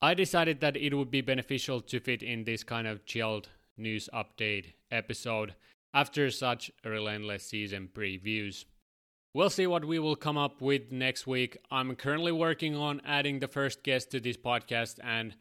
I 0.00 0.14
decided 0.14 0.60
that 0.60 0.76
it 0.76 0.94
would 0.94 1.10
be 1.10 1.22
beneficial 1.22 1.80
to 1.80 2.00
fit 2.00 2.22
in 2.22 2.44
this 2.44 2.62
kind 2.62 2.86
of 2.86 3.06
chilled 3.06 3.48
news 3.76 4.08
update 4.14 4.74
episode 4.90 5.54
after 5.92 6.30
such 6.30 6.70
relentless 6.84 7.44
season 7.44 7.88
previews. 7.92 8.64
We'll 9.34 9.50
see 9.50 9.66
what 9.66 9.84
we 9.84 9.98
will 9.98 10.16
come 10.16 10.38
up 10.38 10.60
with 10.60 10.92
next 10.92 11.26
week. 11.26 11.58
I'm 11.70 11.96
currently 11.96 12.32
working 12.32 12.76
on 12.76 13.02
adding 13.04 13.38
the 13.38 13.48
first 13.48 13.82
guest 13.82 14.10
to 14.10 14.20
this 14.20 14.36
podcast 14.36 14.98
and 15.02 15.34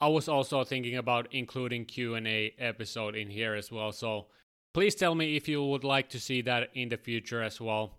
I 0.00 0.08
was 0.08 0.28
also 0.28 0.62
thinking 0.62 0.96
about 0.96 1.28
including 1.32 1.84
Q&A 1.84 2.54
episode 2.58 3.16
in 3.16 3.30
here 3.30 3.54
as 3.54 3.72
well. 3.72 3.92
So 3.92 4.26
please 4.72 4.94
tell 4.94 5.14
me 5.14 5.36
if 5.36 5.48
you 5.48 5.64
would 5.64 5.84
like 5.84 6.08
to 6.10 6.20
see 6.20 6.40
that 6.42 6.70
in 6.74 6.88
the 6.88 6.96
future 6.96 7.42
as 7.42 7.60
well. 7.60 7.98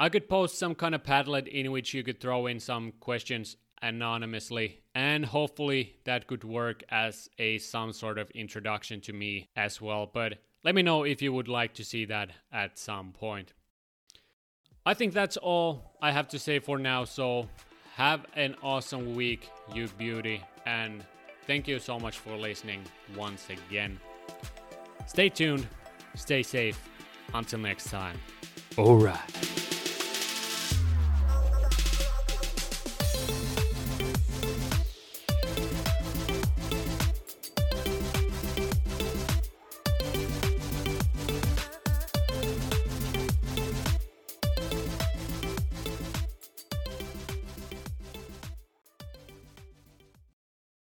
I 0.00 0.08
could 0.08 0.28
post 0.28 0.58
some 0.58 0.74
kind 0.74 0.94
of 0.94 1.02
Padlet 1.02 1.46
in 1.46 1.70
which 1.70 1.94
you 1.94 2.02
could 2.02 2.20
throw 2.20 2.46
in 2.46 2.58
some 2.58 2.92
questions 3.00 3.56
anonymously 3.82 4.80
and 4.94 5.24
hopefully 5.24 5.96
that 6.04 6.26
could 6.26 6.44
work 6.44 6.82
as 6.90 7.28
a 7.38 7.58
some 7.58 7.92
sort 7.92 8.18
of 8.18 8.30
introduction 8.32 9.00
to 9.00 9.12
me 9.12 9.48
as 9.56 9.80
well 9.80 10.10
but 10.12 10.34
let 10.64 10.74
me 10.74 10.82
know 10.82 11.02
if 11.02 11.22
you 11.22 11.32
would 11.32 11.48
like 11.48 11.72
to 11.72 11.82
see 11.82 12.04
that 12.04 12.30
at 12.52 12.78
some 12.78 13.10
point 13.10 13.54
i 14.84 14.92
think 14.92 15.14
that's 15.14 15.38
all 15.38 15.96
i 16.02 16.10
have 16.10 16.28
to 16.28 16.38
say 16.38 16.58
for 16.58 16.78
now 16.78 17.04
so 17.04 17.48
have 17.94 18.26
an 18.34 18.54
awesome 18.62 19.14
week 19.14 19.48
you 19.72 19.88
beauty 19.96 20.42
and 20.66 21.02
thank 21.46 21.66
you 21.66 21.78
so 21.78 21.98
much 21.98 22.18
for 22.18 22.36
listening 22.36 22.82
once 23.16 23.46
again 23.48 23.98
stay 25.06 25.30
tuned 25.30 25.66
stay 26.16 26.42
safe 26.42 26.78
Until 27.34 27.60
next 27.60 27.90
time. 27.90 28.18
All 28.76 28.96
right. 28.96 29.59